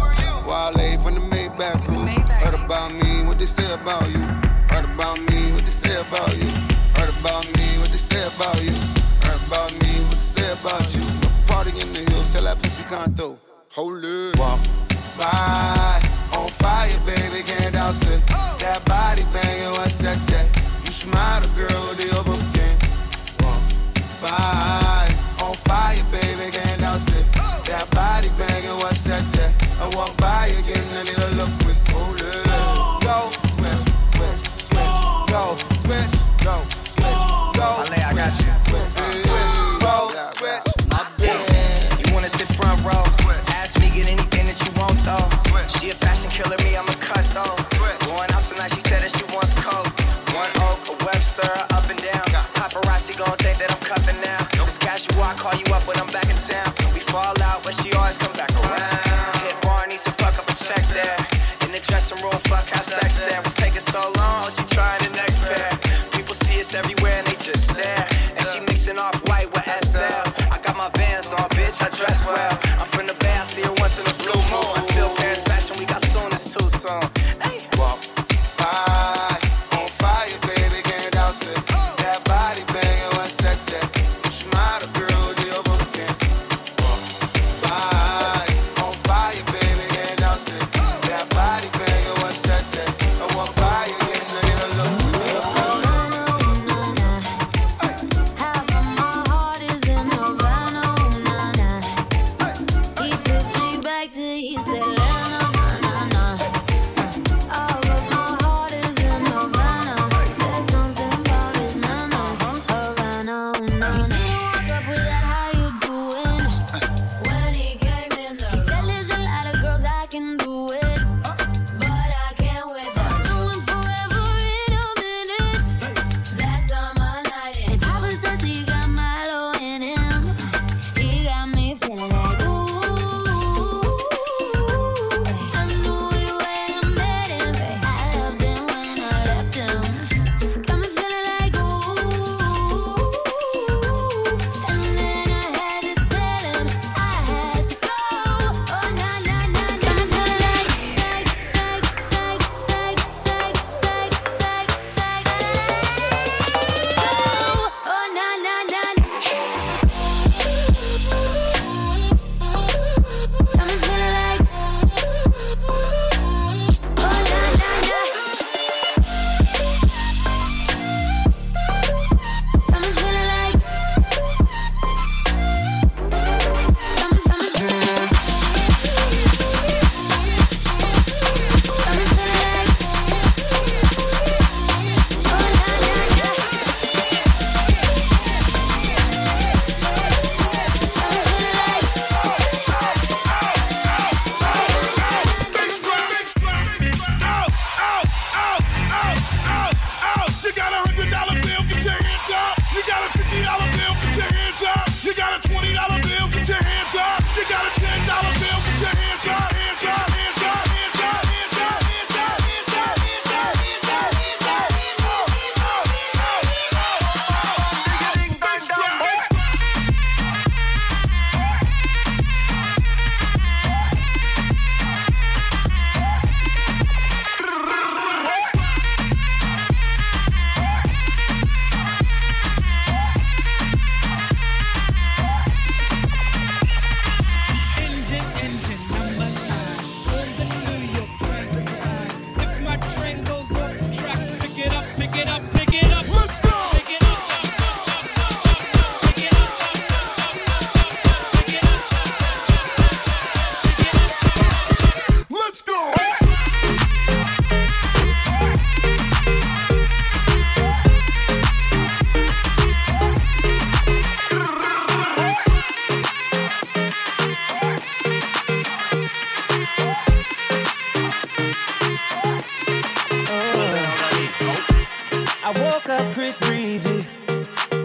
Wale 0.47 0.99
from 1.03 1.15
the 1.15 1.21
Maybach 1.21 1.85
crew. 1.85 2.07
Heard 2.07 2.55
about 2.55 2.93
me, 2.93 3.25
what 3.27 3.39
they 3.39 3.47
say 3.47 3.73
about 3.75 4.09
you. 4.09 4.21
Heard 4.69 4.87
about 4.87 5.21
me, 5.21 5.53
what 5.53 5.65
they 5.65 5.71
say 5.71 6.01
about 6.01 6.37
you. 6.37 6.51
Heard 6.95 7.11
about 7.11 7.45
me, 7.57 7.79
what 7.79 7.93
they 7.93 7.99
say 7.99 8.27
about 8.27 8.63
you. 8.63 8.73
Heard 9.21 9.43
about 9.47 9.73
me, 9.73 10.05
what 10.05 10.13
they 10.13 10.19
say 10.19 10.53
about 10.53 10.97
you. 10.97 11.20
Pussy. 12.63 12.85
Hold 13.73 14.05
it. 14.05 14.39
Walk 14.39 14.61
by 15.17 16.03
on 16.33 16.49
fire, 16.49 16.99
baby, 17.07 17.43
can't 17.43 17.75
dance 17.75 18.03
it. 18.03 18.27
That 18.27 18.60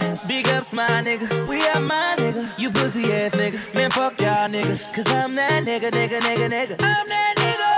nigga. 0.00 0.28
Big 0.28 0.48
ups, 0.48 0.72
my 0.72 1.02
nigga. 1.02 1.46
We 1.46 1.66
are 1.68 1.80
my 1.80 2.16
nigga. 2.18 2.58
You 2.58 2.70
pussy 2.70 3.12
ass 3.12 3.34
nigga. 3.34 3.74
Man, 3.74 3.90
fuck 3.90 4.20
y'all 4.20 4.48
niggas. 4.48 4.94
Cause 4.94 5.06
I'm 5.08 5.34
that 5.34 5.64
nigga, 5.64 5.90
nigga, 5.90 6.20
nigga, 6.20 6.48
nigga. 6.48 6.76
I'm 6.80 7.08
that 7.08 7.34
nigga. 7.42 7.70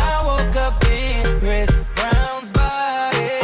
I 0.00 0.22
woke 0.24 0.56
up 0.56 0.84
in 0.90 1.40
Chris 1.40 1.70
Brown's 1.94 2.50
body. 2.50 3.40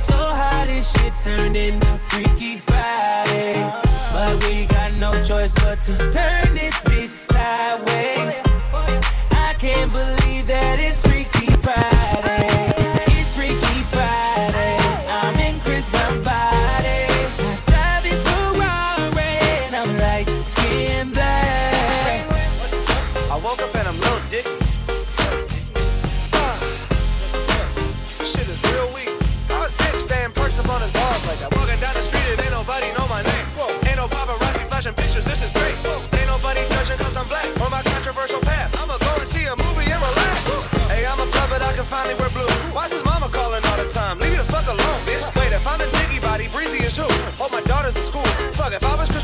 So 0.00 0.16
how 0.16 0.64
this 0.66 0.90
shit 0.92 1.12
turned 1.22 1.56
into 1.56 1.98
Freaky 2.08 2.58
Friday. 2.58 3.54
But 4.12 4.44
we 4.44 4.66
got 4.66 4.92
no 4.94 5.12
choice 5.22 5.52
but 5.54 5.78
to 5.84 5.96
turn 6.10 6.54
this 6.54 6.89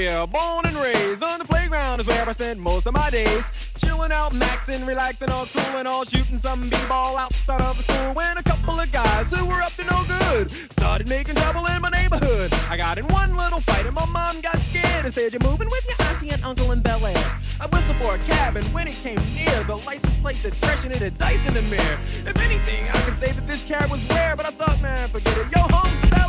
here, 0.00 0.26
born 0.26 0.64
and 0.64 0.76
raised 0.76 1.22
on 1.22 1.38
the 1.38 1.44
playground 1.44 2.00
is 2.00 2.06
where 2.06 2.26
I 2.26 2.32
spent 2.32 2.58
most 2.58 2.86
of 2.86 2.94
my 2.94 3.10
days. 3.10 3.44
Chilling 3.76 4.12
out, 4.12 4.32
maxing, 4.32 4.86
relaxing, 4.86 5.30
all 5.30 5.46
cool 5.46 5.76
and 5.76 5.86
all 5.86 6.04
shooting 6.04 6.38
some 6.38 6.70
b-ball 6.70 7.18
outside 7.18 7.60
of 7.60 7.76
the 7.76 7.82
school. 7.82 8.14
When 8.14 8.38
a 8.38 8.42
couple 8.42 8.80
of 8.80 8.90
guys 8.92 9.30
who 9.32 9.44
were 9.44 9.60
up 9.60 9.72
to 9.74 9.84
no 9.84 10.02
good 10.08 10.50
started 10.72 11.08
making 11.08 11.34
trouble 11.34 11.66
in 11.66 11.82
my 11.82 11.90
neighborhood. 11.90 12.50
I 12.70 12.78
got 12.78 12.96
in 12.96 13.06
one 13.08 13.36
little 13.36 13.60
fight 13.60 13.84
and 13.84 13.94
my 13.94 14.06
mom 14.06 14.40
got 14.40 14.56
scared 14.58 15.04
and 15.04 15.12
said, 15.12 15.32
"You're 15.34 15.48
moving 15.50 15.68
with 15.70 15.84
your 15.86 16.00
auntie 16.08 16.30
and 16.30 16.42
uncle 16.44 16.72
in 16.72 16.80
Bel 16.80 17.04
Air." 17.04 17.26
I 17.60 17.66
whistled 17.66 17.98
for 17.98 18.14
a 18.14 18.18
cab 18.20 18.56
and 18.56 18.64
when 18.72 18.88
it 18.88 18.96
came 19.02 19.20
near, 19.34 19.62
the 19.64 19.76
license 19.84 20.16
plate 20.22 20.36
said 20.36 20.54
fresh 20.56 20.82
and 20.84 20.92
it 20.94 21.02
had 21.02 21.18
dice 21.18 21.46
in 21.46 21.52
the 21.52 21.62
mirror. 21.62 21.98
If 22.24 22.36
anything, 22.42 22.88
I 22.88 23.00
could 23.02 23.16
say 23.16 23.32
that 23.32 23.46
this 23.46 23.62
cab 23.64 23.90
was 23.90 24.02
rare, 24.08 24.34
but 24.34 24.46
I 24.46 24.50
thought, 24.50 24.80
man, 24.80 25.08
forget 25.08 25.36
it, 25.36 25.46
yo 25.54 25.62
home. 25.62 26.19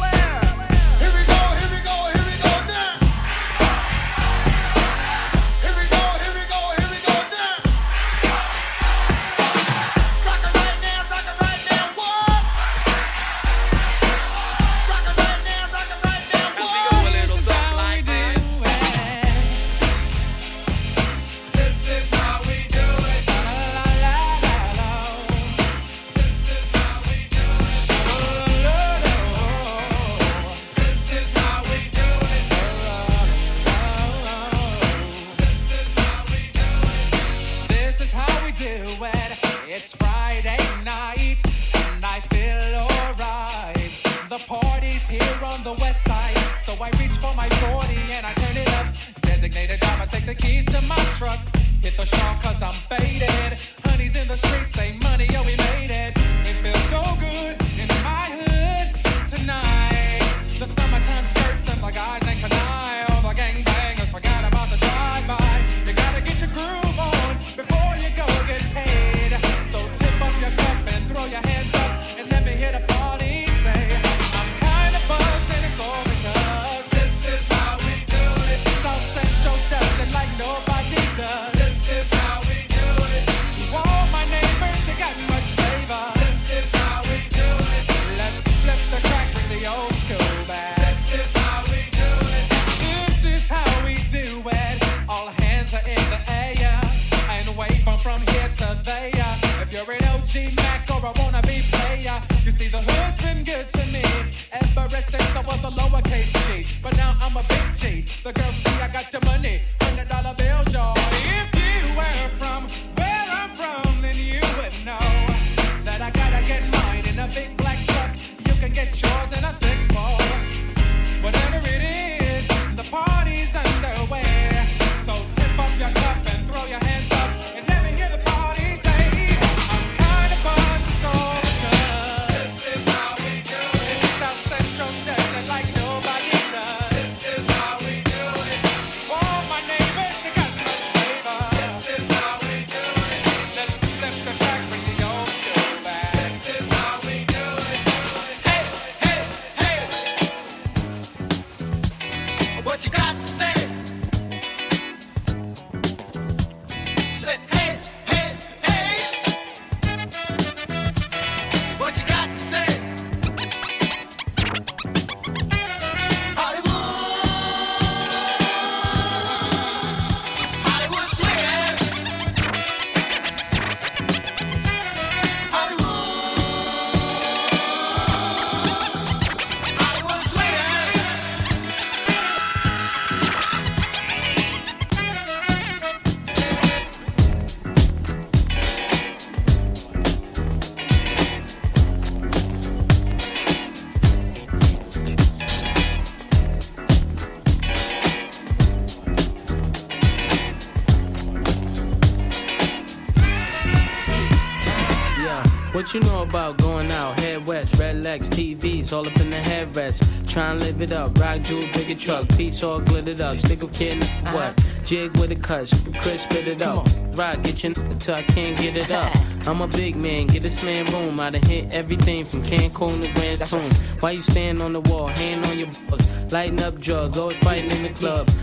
down, 210.51 210.59
live 210.59 210.81
it 210.81 210.91
up. 210.91 211.17
Rock 211.17 211.41
jewel, 211.41 211.67
bigger 211.73 211.95
truck, 211.95 212.27
piece 212.29 212.63
all 212.63 212.79
glittered 212.79 213.21
up. 213.21 213.35
Stick 213.35 213.63
a 213.63 213.67
kid, 213.67 214.01
uh-huh. 214.01 214.31
what? 214.31 214.65
Jig 214.85 215.15
with 215.17 215.31
a 215.31 215.35
cut, 215.35 215.69
crisp, 216.01 216.23
spit 216.23 216.47
it 216.47 216.61
up. 216.61 216.87
Rock, 217.13 217.41
get 217.43 217.63
your 217.63 217.73
until 217.77 218.15
I 218.15 218.23
can't 218.23 218.57
get 218.57 218.75
it 218.77 218.91
up. 218.91 219.15
I'm 219.47 219.61
a 219.61 219.67
big 219.67 219.95
man, 219.95 220.27
get 220.27 220.43
this 220.43 220.63
man 220.63 220.85
room. 220.85 221.19
I 221.19 221.29
done 221.29 221.41
hit 221.43 221.71
everything 221.71 222.25
from 222.25 222.43
Cancun 222.43 223.01
to 223.01 223.13
Grand 223.13 223.45
Tune. 223.45 223.71
Why 223.99 224.11
you 224.11 224.21
stand 224.21 224.61
on 224.61 224.73
the 224.73 224.81
wall, 224.81 225.07
hand 225.07 225.45
on 225.45 225.57
your 225.57 225.69
butt, 225.89 226.05
lighting 226.31 226.61
up 226.61 226.79
drugs, 226.79 227.17
always 227.17 227.37
fighting 227.37 227.71
in 227.71 227.83
the 227.83 227.99
club. 227.99 228.29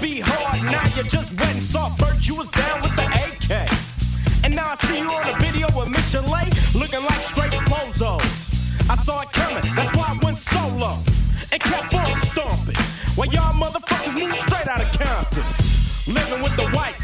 Be 0.00 0.20
hard, 0.20 0.62
now 0.70 0.84
you 0.96 1.08
just 1.08 1.32
wet 1.40 1.54
and 1.54 1.62
soft. 1.62 2.00
First 2.00 2.26
you 2.28 2.34
was 2.34 2.48
down 2.48 2.82
with 2.82 2.94
the 2.96 3.04
AK. 3.04 3.70
And 4.44 4.54
now 4.54 4.72
I 4.72 4.76
see 4.86 4.98
you 4.98 5.10
on 5.10 5.28
a 5.28 5.38
video 5.38 5.66
with 5.76 5.88
Michel'le 5.88 6.48
looking 6.78 7.02
like 7.02 7.22
straight 7.24 7.52
bozos. 7.68 8.90
I 8.90 8.96
saw 8.96 9.22
it 9.22 9.32
coming, 9.32 9.64
that's 9.74 9.94
why 9.96 10.06
I 10.14 10.24
went 10.24 10.38
solo. 10.38 10.98
And 11.50 11.60
kept 11.60 11.94
on 11.94 12.14
stomping. 12.28 12.76
While 13.16 13.28
y'all 13.28 13.54
motherfuckers 13.54 14.14
moved 14.14 14.36
straight 14.36 14.68
out 14.68 14.80
of 14.80 14.90
Compton. 14.98 15.42
Living 16.14 16.42
with 16.42 16.54
the 16.56 16.68
whites, 16.70 16.95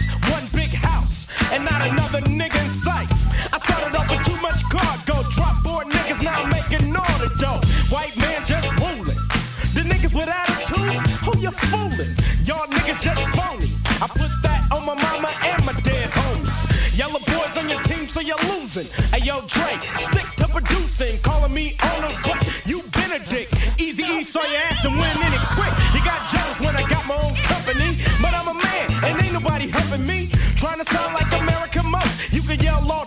I 14.03 14.09
put 14.09 14.35
that 14.43 14.67
on 14.73 14.85
my 14.85 14.99
mama 14.99 15.31
and 15.47 15.65
my 15.65 15.73
dead 15.83 16.11
homies. 16.11 16.99
Yella 16.99 17.21
Boy's 17.23 17.57
on 17.57 17.69
your 17.71 17.81
team, 17.85 18.09
so 18.09 18.19
you're 18.19 18.43
losing. 18.51 18.91
Hey 19.15 19.23
yo, 19.23 19.47
Dre, 19.47 19.79
stick 20.01 20.27
to 20.43 20.49
producing. 20.49 21.21
Calling 21.21 21.55
me 21.55 21.77
owner, 21.79 22.11
but 22.27 22.43
you 22.67 22.83
been 22.99 23.13
a 23.13 23.21
dick. 23.21 23.47
Easy 23.79 24.03
E 24.03 24.25
saw 24.25 24.43
your 24.43 24.61
ass 24.61 24.85
and 24.85 24.99
went 24.99 25.15
in 25.23 25.33
it 25.33 25.47
quick. 25.55 25.71
You 25.95 26.03
got 26.03 26.19
jealous 26.35 26.59
when 26.59 26.75
I 26.75 26.83
got 26.89 27.07
my 27.07 27.15
own 27.15 27.37
company, 27.47 28.03
but 28.21 28.35
I'm 28.35 28.49
a 28.49 28.55
man 28.55 28.87
and 29.07 29.23
ain't 29.23 29.35
nobody 29.35 29.69
helping 29.69 30.05
me. 30.05 30.33
Trying 30.57 30.83
to 30.83 30.85
sound 30.93 31.15
like 31.15 31.31
American 31.41 31.87
most. 31.87 32.33
You 32.33 32.43
can 32.43 32.59
yell 32.59 32.83
all 32.91 33.07